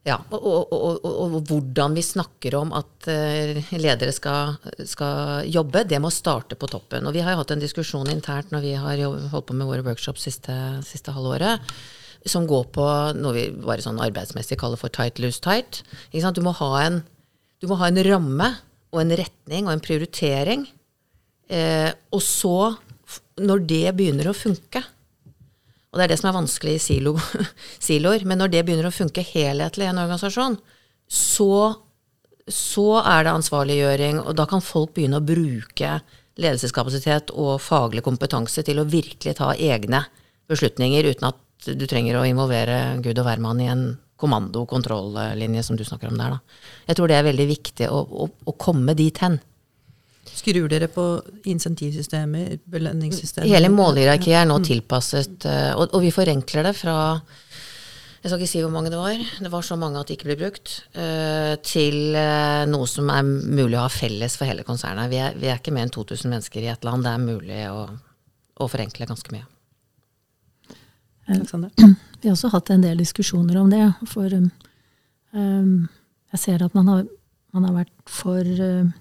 [0.02, 4.56] ja, og, og, og, og, hvordan vi snakker om at eh, ledere skal,
[4.90, 7.06] skal jobbe, det må starte på toppen.
[7.06, 9.86] Og vi har jo hatt en diskusjon internt når vi har holdt på med våre
[9.86, 10.56] workshops siste,
[10.88, 11.62] siste halvåret,
[12.26, 12.88] som går på
[13.18, 15.84] noe vi bare sånn arbeidsmessig kaller for tight, loose, tight.
[16.10, 17.04] Du, må en,
[17.62, 18.50] du må ha en ramme
[18.92, 20.66] og en retning og en prioritering.
[21.46, 22.74] Eh, og så,
[23.38, 24.82] når det begynner å funke,
[25.92, 27.16] og det er det som er vanskelig i silo,
[27.88, 28.24] siloer.
[28.28, 30.56] Men når det begynner å funke helhetlig i en organisasjon,
[31.12, 31.52] så,
[32.48, 35.98] så er det ansvarliggjøring, og da kan folk begynne å bruke
[36.40, 40.06] ledelseskapasitet og faglig kompetanse til å virkelig ta egne
[40.52, 43.84] beslutninger uten at du trenger å involvere Gud og hvermann i en
[44.22, 46.38] kommando-kontrollinje som du snakker om der.
[46.38, 46.58] Da.
[46.88, 49.40] Jeg tror det er veldig viktig å, å, å komme dit hen.
[50.28, 51.06] Skrur dere på
[51.50, 53.50] insentivsystemer, belønningssystemer?
[53.50, 56.98] Hele målhierarkiet er nå tilpasset, eh, og, og vi forenkler det fra
[58.22, 60.28] jeg skal ikke si hvor mange det var, det var så mange at det ikke
[60.30, 65.10] ble brukt, eh, til eh, noe som er mulig å ha felles for hele konsernet.
[65.10, 67.02] Vi er, vi er ikke mer enn 2000 mennesker i et land.
[67.02, 67.88] Det er mulig å,
[68.62, 69.48] å forenkle ganske mye.
[71.34, 71.74] Alexander?
[72.22, 73.88] Vi har også hatt en del diskusjoner om det.
[74.12, 75.88] For um,
[76.34, 77.06] jeg ser at man har,
[77.56, 78.92] man har vært for, uh,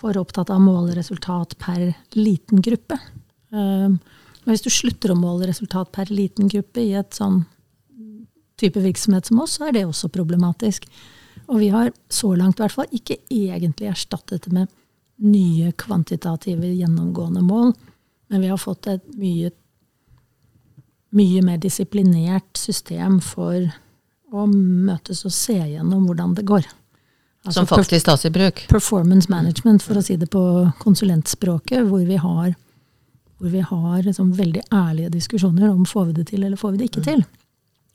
[0.00, 2.98] for opptatt av å måle resultat per liten gruppe.
[3.52, 3.98] Um,
[4.44, 7.42] men hvis du slutter å måle resultat per liten gruppe i et sånn
[8.60, 10.86] type virksomhet som oss, så er det også problematisk.
[11.48, 14.72] Og vi har så langt i hvert fall ikke egentlig erstattet det med
[15.20, 17.74] nye kvantitative gjennomgående mål,
[18.30, 19.50] men vi har fått et mye
[21.10, 23.64] mye mer disiplinert system for
[24.30, 26.68] å møtes og se gjennom hvordan det går.
[27.44, 28.66] Altså Som faktisk tas i bruk.
[28.68, 30.42] performance management, for å si det på
[30.82, 32.54] konsulentspråket, hvor vi har,
[33.38, 36.78] hvor vi har liksom veldig ærlige diskusjoner om får vi det til eller får vi
[36.82, 37.24] det ikke til.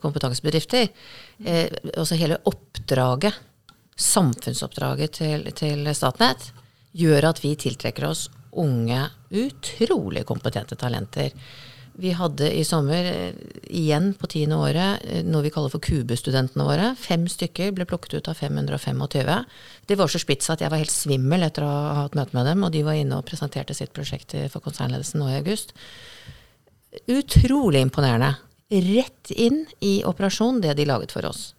[0.00, 0.88] kompetansebedrifter.
[1.44, 3.36] Eh, også hele oppdraget,
[3.98, 6.52] samfunnsoppdraget til, til, Statnett,
[6.98, 11.34] gjør at vi tiltrekker oss unge, utrolig kompetente talenter.
[11.98, 13.32] Vi hadde i sommer, eh,
[13.74, 16.92] igjen på tiende året, eh, noe vi kaller for Kube-studentene våre.
[16.96, 19.44] Fem stykker ble plukket ut av 525.
[19.86, 22.46] De var så spitsa at jeg var helt svimmel etter å ha hatt møte med
[22.46, 25.72] dem, og de var inne og presenterte sitt prosjekt for konsernledelsen nå i august.
[27.08, 28.36] Utrolig imponerende.
[28.70, 31.54] Rett inn i operasjon, det de laget for oss.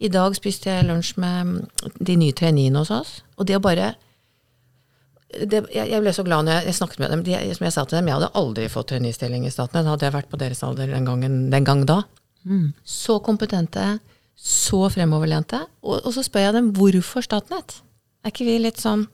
[0.00, 1.66] I dag spiste jeg lunsj med
[1.98, 3.94] de nye traineene hos oss, og det å bare
[5.28, 7.22] det, jeg, jeg, ble så glad når jeg, jeg snakket med dem.
[7.26, 9.88] De, som jeg sa til dem, jeg hadde aldri fått traineestilling i Statnett.
[9.88, 12.00] Hadde jeg vært på deres alder den, gangen, den gang da.
[12.48, 12.70] Mm.
[12.88, 13.98] Så kompetente,
[14.38, 15.60] så fremoverlente.
[15.84, 17.82] Og, og, så spør jeg dem hvorfor Statnett?
[18.24, 19.06] Er ikke vi litt sånn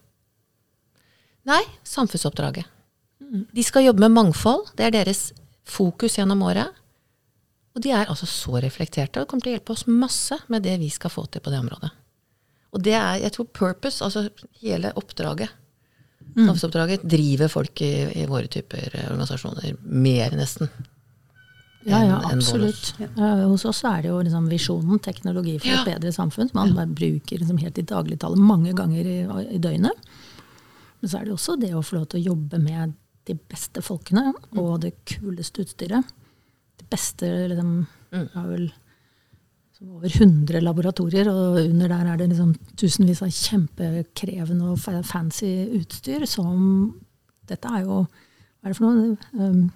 [1.44, 2.64] Nei, samfunnsoppdraget.
[3.20, 3.42] Mm.
[3.52, 4.70] De skal jobbe med mangfold.
[4.78, 5.26] Det er deres
[5.68, 6.72] fokus gjennom året.
[7.76, 10.78] Og de er altså så reflekterte og kommer til å hjelpe oss masse med det
[10.80, 11.90] vi skal få til på det området.
[12.72, 14.24] Og det er, jeg tror, purpose, altså
[14.62, 15.52] hele oppdraget
[16.35, 16.49] Mm.
[16.49, 20.70] Samfunnsoppdraget driver folk i, i, våre typer organisasjoner mer, nesten.
[21.85, 22.95] Ja, ja, absolutt.
[22.99, 25.83] Ja, hos oss er det jo liksom visjonen, teknologi for ja.
[25.83, 26.87] et bedre samfunn, som man ja.
[26.89, 29.18] bruker liksom helt i dagligtale mange ganger i,
[29.53, 30.09] i, døgnet.
[31.01, 32.97] Men så er det også det å få lov til å jobbe med
[33.29, 34.62] de beste folkene mm.
[34.62, 36.09] og det kuleste utstyret.
[36.81, 37.77] Det beste liksom,
[38.16, 38.27] mm.
[38.27, 38.66] er vel
[39.91, 46.26] over 100 laboratorier, og under der er det liksom tusenvis av kjempekrevende og fancy utstyr
[46.28, 46.93] som
[47.45, 49.16] Dette er jo Hva er det for noe?
[49.37, 49.66] Um,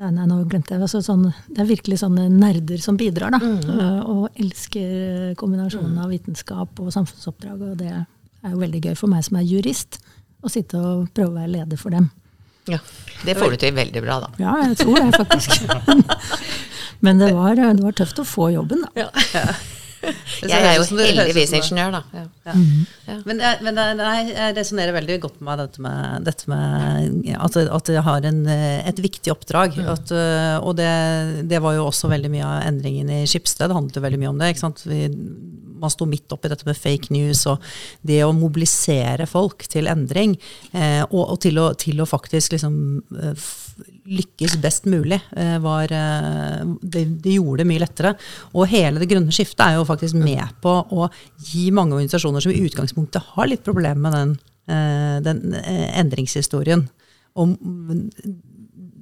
[0.00, 0.82] nei, nå glemte jeg.
[0.84, 3.40] Altså, sånn, det er virkelig sånne nerder som bidrar, da.
[3.40, 3.70] Mm.
[3.70, 6.02] Uh, og elsker kombinasjonen mm.
[6.04, 7.64] av vitenskap og samfunnsoppdrag.
[7.70, 9.96] Og det er jo veldig gøy for meg som er jurist,
[10.44, 12.10] å sitte og prøve å være leder for dem.
[12.68, 12.78] Ja,
[13.24, 14.30] Det får du til veldig bra, da.
[14.40, 15.64] Ja, jeg tror det, faktisk.
[17.04, 19.06] Men det var, det var, tøft å få jobben, da.
[19.06, 19.10] Ja.
[20.00, 21.98] Jeg er jo heldigvis ingeniør, da.
[22.16, 22.22] Ja.
[22.48, 22.52] Ja.
[22.56, 22.84] Mm.
[23.04, 23.16] Ja.
[23.26, 28.04] Men, men nei, jeg resonnerer veldig godt med dette med, dette med at, at jeg
[28.06, 29.76] har en, et viktig oppdrag.
[29.76, 29.90] Mm.
[29.92, 30.14] At,
[30.64, 30.88] og det,
[31.50, 33.68] det, var jo også veldig mye av endringen i Skipsted.
[33.68, 34.54] Det handlet jo veldig mye om det.
[34.88, 35.02] Vi,
[35.80, 37.64] man sto midt oppi dette med fake news og
[38.06, 40.36] det å mobilisere folk til endring.
[40.72, 42.74] Eh, og, og til, å, til, å, faktisk liksom
[43.16, 43.50] eh,
[44.10, 48.14] lykkes best mulig, eh, var eh, det, det, gjorde det mye lettere.
[48.54, 51.08] Og hele det grønne skiftet er jo faktisk med på å
[51.50, 54.34] gi mange organisasjoner som i utgangspunktet har litt problemer med den,
[54.70, 56.86] eh, den endringshistorien.
[57.38, 57.54] Og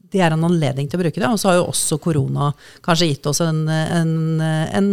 [0.08, 1.30] det er en anledning til å bruke det.
[1.30, 2.52] Og så har jo også korona
[2.84, 4.92] kanskje gitt oss en, en, en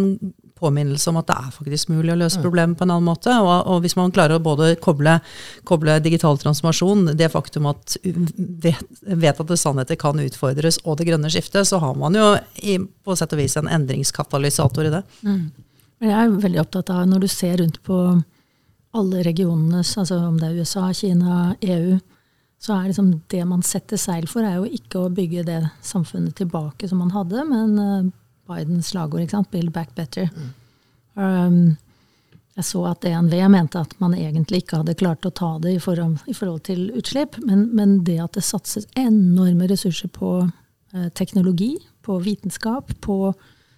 [0.66, 2.44] påminnelse om at det er faktisk mulig å løse mm.
[2.46, 3.34] problemet på en annen måte.
[3.42, 5.20] Og, og hvis man klarer å både koble,
[5.68, 11.70] koble, digital transformasjon, det faktum at vet, vedtatte sannheter kan utfordres, og det grønne skiftet,
[11.70, 15.04] så har man jo i, på sett og vis en endringskatalysator i det.
[15.28, 15.46] Mm.
[16.06, 18.00] Jeg er veldig opptatt av, når du ser rundt på
[18.96, 21.98] alle regionenes, altså om det er USA, Kina, EU,
[22.62, 26.38] så er liksom det man setter seil for, er jo ikke å bygge det samfunnet
[26.40, 28.14] tilbake som man hadde, men eh,
[28.50, 29.52] Bidens slagord, ikke sant?
[29.52, 30.30] 'Build back better'.
[30.36, 30.54] Mm.
[31.16, 31.60] Um,
[32.56, 35.82] jeg så at DNV mente at man egentlig ikke hadde klart å ta det i
[35.82, 41.10] forhold, i forhold til utslipp, men, men, det at det satses enorme ressurser på eh,
[41.20, 41.74] teknologi,
[42.06, 43.36] på vitenskap, på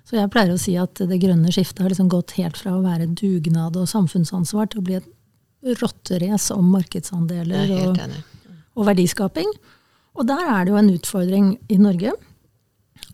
[0.08, 2.84] Så jeg pleier å si at det grønne skiftet har liksom gått helt fra å
[2.86, 8.00] være dugnad og samfunnsansvar til å bli et rotterace om markedsandeler og,
[8.80, 9.52] og verdiskaping.
[10.16, 12.14] Og der er det jo en utfordring i Norge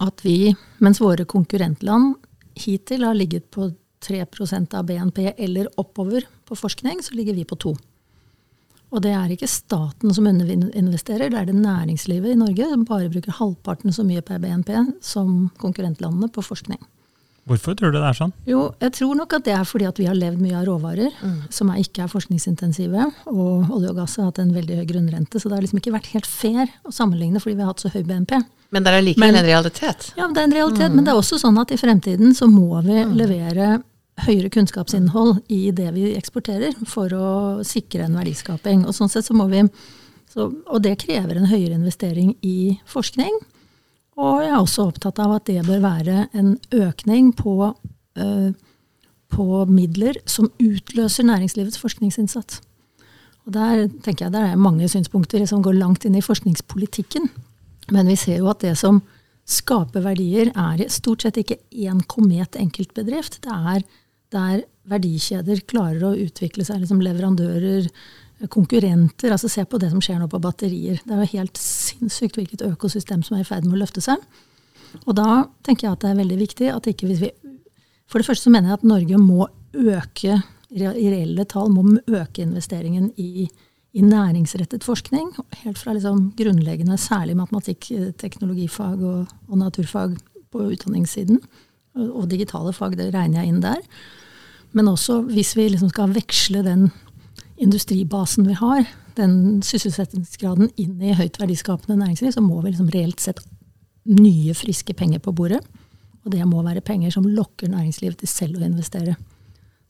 [0.03, 0.53] at vi,
[0.84, 2.15] mens våre konkurrentland
[2.60, 3.72] hittil har ligget på
[4.03, 7.76] 3% av BNP eller oppover på forskning, så ligger vi på 2
[8.93, 13.10] Og det er ikke staten som underinvesterer, det er det næringslivet i Norge som bare
[13.10, 14.69] bruker halvparten så mye per BNP
[15.01, 16.81] som konkurrentlandene på forskning.
[17.43, 18.31] Hvorfor tror du det er sånn?
[18.47, 21.11] Jo, jeg tror nok at det er fordi at vi har levd mye av råvarer
[21.11, 21.39] mm.
[21.51, 23.07] som er, ikke er forskningsintensive.
[23.34, 25.95] Og olje og gass har hatt en veldig høy grunnrente, så det har liksom ikke
[25.97, 28.38] vært helt fair å sammenligne fordi vi har hatt så høy BNP.
[28.73, 30.11] Men det er likevel en realitet?
[30.17, 30.89] Ja, det er en realitet.
[30.89, 30.95] Mm.
[30.97, 33.11] Men det er også sånn at i fremtiden så må vi mm.
[33.19, 33.67] levere
[34.23, 37.29] høyere kunnskapsinnhold i det vi eksporterer, for å
[37.65, 38.85] sikre en verdiskaping.
[38.87, 39.65] Og sånn sett så må vi
[40.33, 43.35] så, Og det krever en høyere investering i forskning.
[44.17, 48.49] Og jeg er også opptatt av at det bør være en økning på, uh,
[49.33, 52.61] på midler som utløser næringslivets forskningsinnsats.
[53.45, 57.29] Og Der tenker jeg der er mange synspunkter som går langt inn i forskningspolitikken.
[57.91, 59.01] Men vi ser jo at det som
[59.49, 63.41] skaper verdier, er stort sett ikke én komet enkeltbedrift.
[63.43, 63.84] Det er
[64.34, 67.89] der verdikjeder klarer å utvikle seg, liksom leverandører,
[68.51, 69.31] konkurrenter.
[69.31, 70.99] altså Se på det som skjer nå på batterier.
[71.03, 74.23] Det er jo helt sinnssykt hvilket økosystem som er i ferd med å løfte seg.
[75.05, 77.31] Og da tenker jeg at det er veldig viktig at ikke hvis vi
[78.11, 80.35] For det første så mener jeg at Norge må øke
[80.73, 83.47] i reelle tall må øke investeringen i,
[83.94, 85.30] i næringsrettet forskning.
[85.64, 90.18] Helt fra liksom grunnleggende, særlig matematikk, teknologifag og, og naturfag
[90.53, 91.40] på utdanningssiden.
[91.94, 93.82] Og digitale fag, det regner jeg inn der.
[94.74, 96.88] Men også hvis vi liksom skal veksle den
[97.61, 98.88] industribasen vi har,
[99.18, 103.44] den sysselsettingsgraden inn i høyt verdiskapende næringsliv, så må vi liksom reelt sett
[104.10, 105.61] nye, friske penger på bordet.
[106.24, 109.14] Og det må være penger som lokker næringslivet til selv å investere.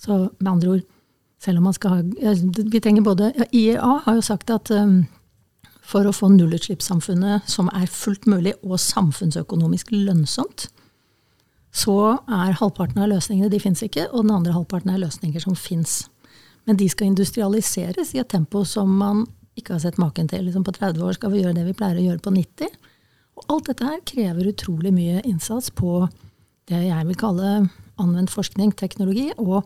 [0.02, 0.84] Så med andre ord,
[1.44, 2.34] selv om man skal ha
[2.72, 5.03] Vi trenger både ja, IEA har jo sagt at um,
[5.84, 10.70] for å få nullutslippssamfunnet som er fullt mulig og samfunnsøkonomisk lønnsomt,
[11.74, 11.98] så
[12.30, 16.06] er halvparten av løsningene de fins ikke, og den andre halvparten er løsninger som fins.
[16.64, 19.26] Men de skal industrialiseres i et tempo som man
[19.60, 20.45] ikke har sett maken til.
[20.48, 22.78] Liksom på 30 år skal vi gjøre det vi pleier å gjøre på 90.
[23.41, 26.06] Og alt dette her krever utrolig mye innsats på
[26.72, 27.53] det jeg vil kalle
[27.99, 29.65] anvendt forskning, teknologi, og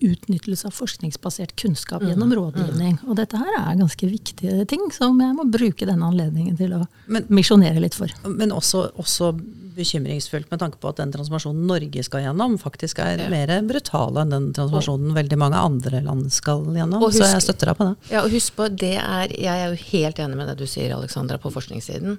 [0.00, 2.08] utnyttelse av forskningsbasert kunnskap mm.
[2.10, 2.98] gjennom rådgivning.
[3.06, 6.82] Og dette her er ganske viktige ting som jeg må bruke denne anledningen til å
[7.12, 8.12] men, misjonere litt for.
[8.28, 9.32] Men også, også,
[9.76, 13.26] bekymringsfullt med tanke på at den transformasjonen Norge skal gjennom, faktisk er ja.
[13.28, 17.02] mer brutal enn den transformasjonen veldig mange andre land skal gjennom.
[17.04, 17.96] Husk, så jeg støtter deg på det.
[18.14, 20.96] Ja, og husk på, det er, Jeg er jo helt enig med det du sier,
[20.96, 22.16] Alexandra, på forskningssiden.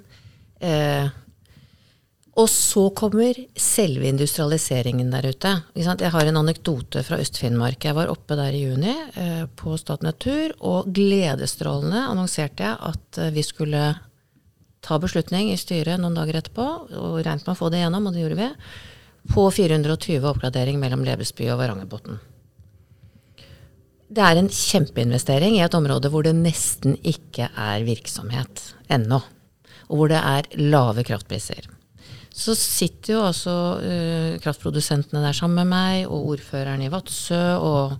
[0.62, 1.10] Eh,
[2.38, 5.54] og så kommer selve industrialiseringen der ute.
[5.74, 7.82] Jeg har en anekdote fra Øst-Finnmark.
[7.82, 13.18] Jeg var oppe der i juni eh, på Statnett Tur, og gledesstrålende annonserte jeg at
[13.18, 13.82] eh, vi skulle
[14.86, 18.14] ta beslutning i styret noen dager etterpå, og regnet med å få det gjennom, og
[18.14, 18.50] det gjorde vi,
[19.34, 22.20] på 420 oppgradering mellom Lebesby og Varangerbotn.
[24.08, 28.62] Det er en kjempeinvestering i et område hvor det nesten ikke er virksomhet
[28.94, 29.18] ennå,
[29.90, 31.66] og hvor det er lave kraftpriser
[32.38, 37.98] så sitter jo også uh, kraftprodusentene der sammen med meg, og ordføreren i Vadsø, og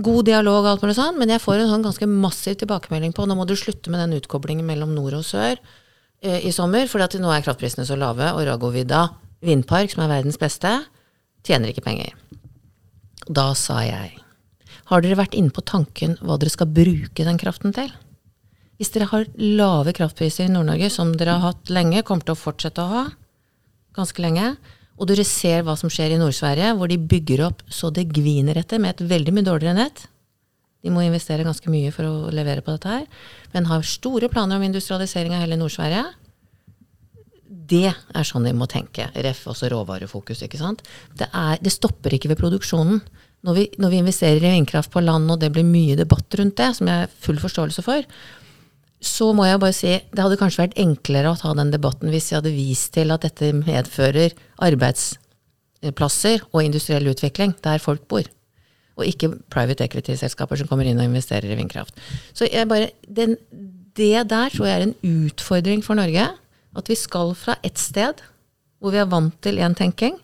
[0.00, 3.26] god dialog og alt mulig sånn, men jeg får en sånn ganske massiv tilbakemelding på
[3.26, 7.02] nå må du slutte med den utkoblingen mellom nord og sør uh, i sommer, for
[7.02, 9.08] nå er kraftprisene så lave, og Ragovida
[9.44, 10.76] vindpark, som er verdens beste,
[11.46, 12.16] tjener ikke penger.
[13.28, 14.20] Da sa jeg
[14.90, 17.92] har dere vært inne på tanken hva dere skal bruke den kraften til?
[18.80, 22.40] Hvis dere har lave kraftpriser i Nord-Norge, som dere har hatt lenge, kommer til å
[22.40, 23.02] fortsette å ha,
[23.96, 24.54] ganske lenge.
[25.00, 28.58] Og dere ser hva som skjer i Nord-Sverige, hvor de bygger opp så det gviner
[28.60, 30.02] etter med et veldig mye dårligere nett.
[30.84, 33.06] De må investere ganske mye for å levere på dette her.
[33.54, 36.04] Men har store planer om industrialisering av hele Nord-Sverige.
[37.70, 39.08] Det er sånn de må tenke.
[39.14, 40.44] Ref også råvarefokus.
[40.44, 40.84] ikke sant?
[41.16, 43.00] Det, er, det stopper ikke ved produksjonen.
[43.46, 46.58] Når vi, når vi, investerer i vindkraft på land, og det blir mye debatt rundt
[46.60, 48.04] det, som jeg har full forståelse for,
[49.00, 52.30] så må jeg bare si det hadde kanskje vært enklere å ta den debatten hvis
[52.30, 58.28] jeg hadde vist til at dette medfører arbeidsplasser og industriell utvikling der folk bor.
[59.00, 61.96] Og ikke private equity-selskaper som kommer inn og investerer i vindkraft.
[62.36, 63.38] Så bare, den,
[63.96, 66.28] det der tror jeg er en utfordring for Norge.
[66.76, 68.20] At vi skal fra ett sted
[68.80, 70.14] hvor vi er vant til én tenking,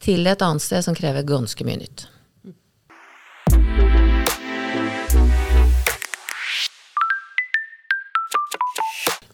[0.00, 2.08] til et annet sted som krever ganske mye nytt.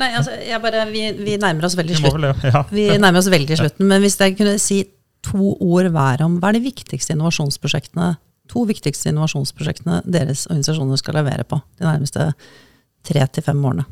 [0.01, 0.33] Nei, altså,
[0.63, 2.27] bare, vi, vi, nærmer oss veldig slutten.
[2.49, 2.65] Ja.
[2.73, 4.83] Vi nærmer oss veldig slutten, Men hvis jeg kunne si
[5.27, 8.15] to ord hver om hva er de viktigste innovasjonsprosjektene
[8.51, 12.31] to viktigste innovasjonsprosjektene deres organisasjoner skal levere på de nærmeste
[13.07, 13.87] tre til fem årene?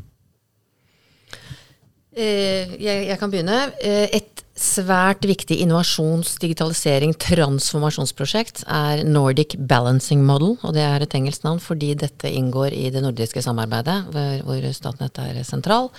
[2.19, 3.59] Eh, jeg, jeg, kan begynne.
[3.79, 10.57] Eh, et svært viktig innovasjons-, digitalisering-, transformasjonsprosjekt er Nordic Balancing Model.
[10.67, 14.01] Og det er et engelsk navn fordi dette inngår i det nordiske samarbeidet,
[14.43, 15.93] hvor, Statnett er sentral.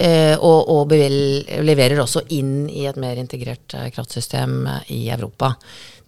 [0.00, 1.14] Og, og, bevel,
[1.62, 5.52] leverer også inn i et mer integrert kraftsystem i Europa.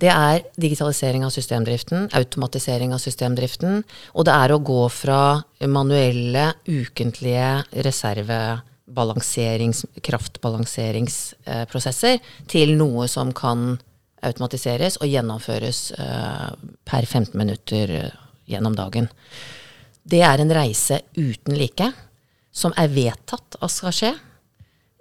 [0.02, 3.84] Det er digitalisering av systemdriften, automatisering av systemdriften,
[4.18, 5.22] og det er å gå fra
[5.70, 7.54] manuelle, ukentlige
[7.86, 8.42] reserve
[10.06, 12.18] kraftbalanseringsprosesser
[12.50, 13.78] til noe som kan
[14.22, 16.50] automatiseres og gjennomføres uh,
[16.86, 18.10] per 15 minutter uh,
[18.46, 19.08] gjennom dagen.
[20.02, 21.92] Det er en reise uten like,
[22.52, 24.12] som er vedtatt at skal skje.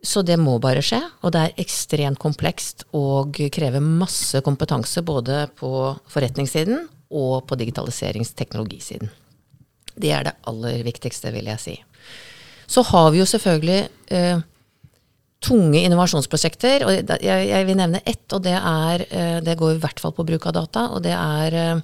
[0.02, 1.02] Så det må bare skje.
[1.22, 5.72] Og det er ekstremt komplekst og krever masse kompetanse både på
[6.10, 9.10] forretningssiden og på digitaliseringsteknologisiden.
[10.02, 11.76] Det er det aller viktigste, vil jeg si.
[12.72, 13.80] Så har vi jo selvfølgelig
[14.16, 14.44] eh,
[15.44, 16.86] tunge innovasjonsprosjekter.
[16.86, 20.16] og jeg, jeg, vil nevne ett, og det er eh, Det går i hvert fall
[20.16, 20.88] på bruk av data.
[20.96, 21.82] Og det er eh,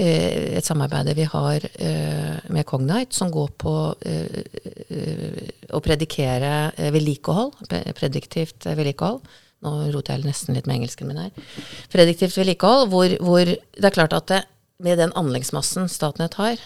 [0.00, 3.74] et samarbeid vi har eh, med Cognite, som går på
[4.06, 7.56] eh, å predikere eh, vedlikehold.
[7.96, 9.22] Prediktivt vedlikehold.
[9.60, 11.48] Nå roter jeg nesten litt med engelsken min her.
[11.92, 14.44] Prediktivt vedlikehold, hvor, hvor det er klart at det,
[14.80, 16.60] med den anleggsmassen Statnett har,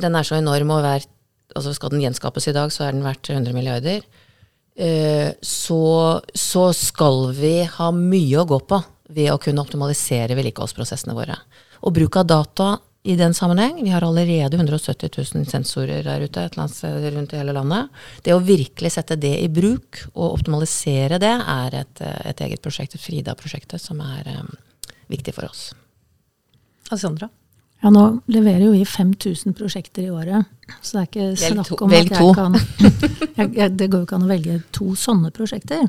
[0.00, 1.04] den er så enorm og hver
[1.54, 4.04] altså Skal den gjenskapes i dag, så er den verdt 100 milliarder.
[4.74, 8.80] Eh, så, så skal vi ha mye å gå på
[9.12, 11.36] ved å kunne optimalisere vedlikeholdsprosessene våre.
[11.82, 12.70] Og bruk av data
[13.02, 13.82] i den sammenheng.
[13.82, 18.02] Vi har allerede 170 000 sensorer der ute et eller annet rundt i hele landet.
[18.22, 22.96] Det å virkelig sette det i bruk og optimalisere det, er et, et eget prosjekt,
[23.02, 24.52] Frida-prosjektet, som er um,
[25.10, 25.72] viktig for oss.
[26.92, 27.28] Alessandra?
[27.82, 30.46] Ja, nå leverer jo vi 5000 prosjekter i året,
[30.80, 32.54] så det er ikke snakk om at jeg kan
[33.38, 35.88] jeg, jeg, Det går jo ikke an å velge to sånne prosjekter.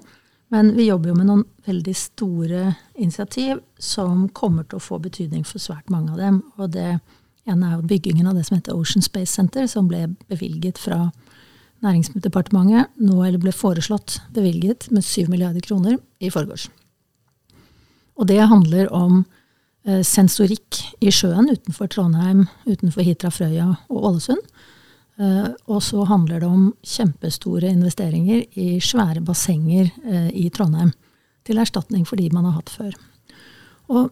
[0.54, 2.64] Men vi jobber jo med noen veldig store
[2.94, 6.42] initiativ som kommer til å få betydning for svært mange av dem.
[6.58, 6.90] Og det
[7.50, 11.08] ene er jo byggingen av det som heter Ocean Space Center, som ble bevilget fra
[11.84, 16.70] Næringsdepartementet, nå eller ble foreslått bevilget med 7 milliarder kroner i forgårs.
[18.16, 19.26] Og det handler om
[19.84, 24.40] sensorikk i sjøen utenfor Trondheim, utenfor Hitra, Frøya og Ålesund.
[25.22, 30.94] Eh, og så handler det om kjempestore investeringer i svære bassenger eh, i Trondheim.
[31.46, 32.94] Til erstatning for de man har hatt før.
[33.94, 34.10] Og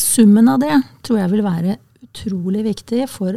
[0.00, 0.72] summen av det
[1.06, 1.76] tror jeg vil være
[2.06, 3.36] utrolig viktig for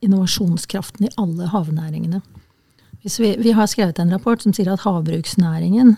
[0.00, 2.22] innovasjonskraften i alle havnæringene.
[3.02, 5.96] Vi, vi, har skrevet en rapport som sier at havbruksnæringen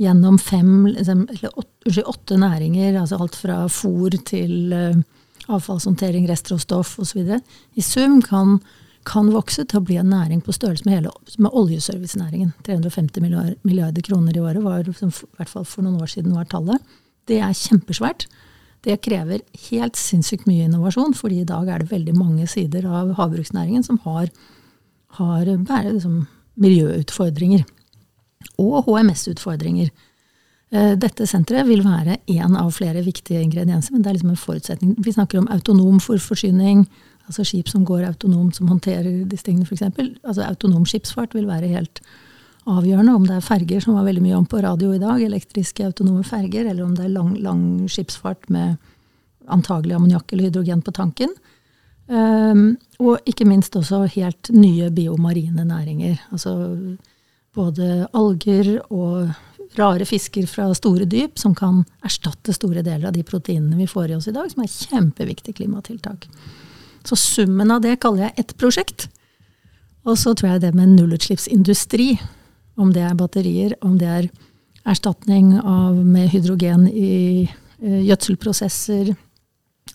[0.00, 5.02] gjennom fem, liksom, eller åtte, åtte næringer, altså alt fra fôr til uh,
[5.52, 7.34] avfallshåndtering, restråstoff osv.,
[7.74, 8.58] i sum kan,
[9.08, 12.54] kan, vokse til å bli en næring på størrelse med, hele, med oljeservicenæringen.
[12.66, 16.34] 350 milliarder, milliarder kroner i året var, som i hvert fall for noen år siden
[16.36, 16.94] var tallet.
[17.28, 18.26] Det er kjempesvært.
[18.82, 23.12] Det krever helt sinnssykt mye innovasjon, fordi i dag er det veldig mange sider av
[23.20, 24.32] havbruksnæringen som har,
[25.20, 26.24] har bare, liksom,
[26.62, 27.62] miljøutfordringer
[28.60, 29.90] og HMS-utfordringer.
[30.72, 34.44] Eh, dette senteret vil være én av flere viktige ingredienser, men det er liksom en
[34.44, 34.94] forutsetning.
[35.04, 36.86] Vi snakker om autonom forforsyning,
[37.26, 39.84] altså skip som går autonomt, som håndterer disse tingene f.eks.
[40.24, 42.00] Altså autonom skipsfart vil være helt
[42.64, 43.14] avgjørende.
[43.14, 46.24] Om det er ferger, som var veldig mye om på radio i dag, elektriske autonome
[46.24, 48.76] ferger, eller om det er lang, lang skipsfart med
[49.52, 51.32] antagelig ammoniakk eller hydrogen på tanken.
[52.12, 56.16] Um, og ikke minst også helt nye biomarine næringer.
[56.32, 56.54] Altså
[57.56, 59.32] både alger og
[59.78, 64.10] rare fisker fra store dyp som kan erstatte store deler av de proteinene vi får
[64.10, 66.28] i oss i dag, som er kjempeviktig klimatiltak.
[67.04, 69.08] Så summen av det kaller jeg ett prosjekt.
[70.06, 72.14] Og så tror jeg det med nullutslippsindustri,
[72.80, 74.30] om det er batterier, om det er
[74.88, 79.12] erstatning av, med hydrogen i uh, gjødselprosesser,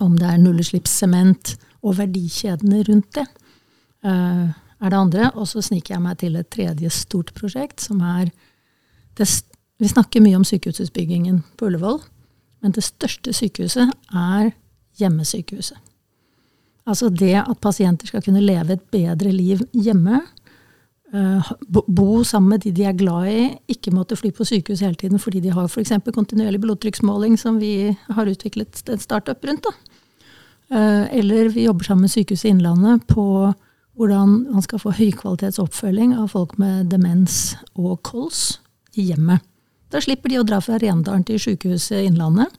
[0.04, 3.26] om det er nullutslippssement og verdikjedene rundt det.
[4.06, 5.32] Uh, er det andre.
[5.36, 8.32] Og så sniker jeg meg til et tredje stort prosjekt, som er
[9.18, 9.28] det,
[9.80, 11.99] Vi snakker mye om sykehusutbyggingen på Ullevål,
[12.62, 14.52] men det største sykehuset er
[14.98, 15.78] hjemmesykehuset.
[16.88, 20.22] Altså det at pasienter skal kunne leve et bedre liv hjemme.
[21.14, 24.95] Uh, bo sammen med de de er glad i, ikke måtte fly på sykehus hele
[24.95, 25.94] tiden fordi de har f.eks.
[26.14, 29.64] kontinuerlig blodtrykksmåling, som vi har utviklet en startup rundt.
[29.64, 29.72] Da.
[30.74, 33.54] Uh, eller vi jobber sammen med Sykehuset Innlandet på
[33.98, 38.60] hvordan man skal få høykvalitetsoppfølging av folk med demens og kols
[38.98, 39.41] i hjemmet.
[39.94, 42.52] Da slipper de å dra fra Rendalen til Sykehuset Innlandet,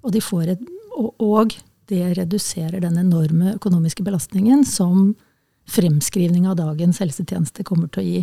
[0.00, 0.62] og, de et,
[0.96, 1.56] og,
[1.90, 5.10] det reduserer den enorme økonomiske belastningen som
[5.70, 8.20] fremskrivning av dagens helsetjeneste kommer til å gi.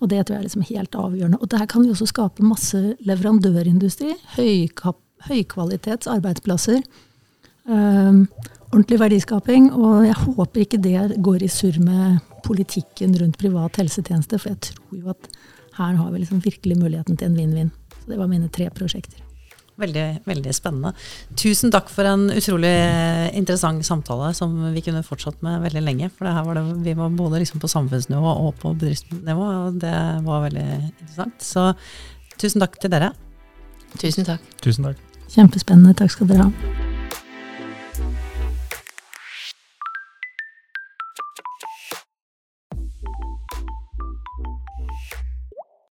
[0.00, 1.38] Og det tror jeg er liksom helt avgjørende.
[1.40, 4.14] Og der kan vi også skape masse leverandørindustri.
[4.36, 6.82] Høykap, høykvalitets arbeidsplasser.
[7.68, 8.24] Um,
[8.70, 9.70] ordentlig verdiskaping.
[9.76, 14.70] Og jeg håper ikke det går i surr med politikken rundt privat helsetjeneste, for jeg
[14.70, 15.32] tror jo at
[15.80, 17.74] her har vi liksom virkelig muligheten til en vinn-vinn.
[18.00, 19.20] Så det var mine tre prosjekter.
[19.80, 20.90] Veldig, veldig spennende.
[21.40, 22.72] Tusen takk for en utrolig
[23.38, 26.10] interessant samtale som vi kunne fortsatt med veldig lenge.
[26.12, 30.44] For det det, vi var både liksom på samfunnsnivå og på bedriftsnivå, og det var
[30.50, 31.40] veldig interessant.
[31.40, 31.70] Så
[32.36, 33.14] tusen takk til dere.
[33.96, 34.44] Tusen takk.
[34.60, 35.00] Tusen takk.
[35.30, 35.96] Kjempespennende.
[35.96, 36.89] Takk skal dere ha.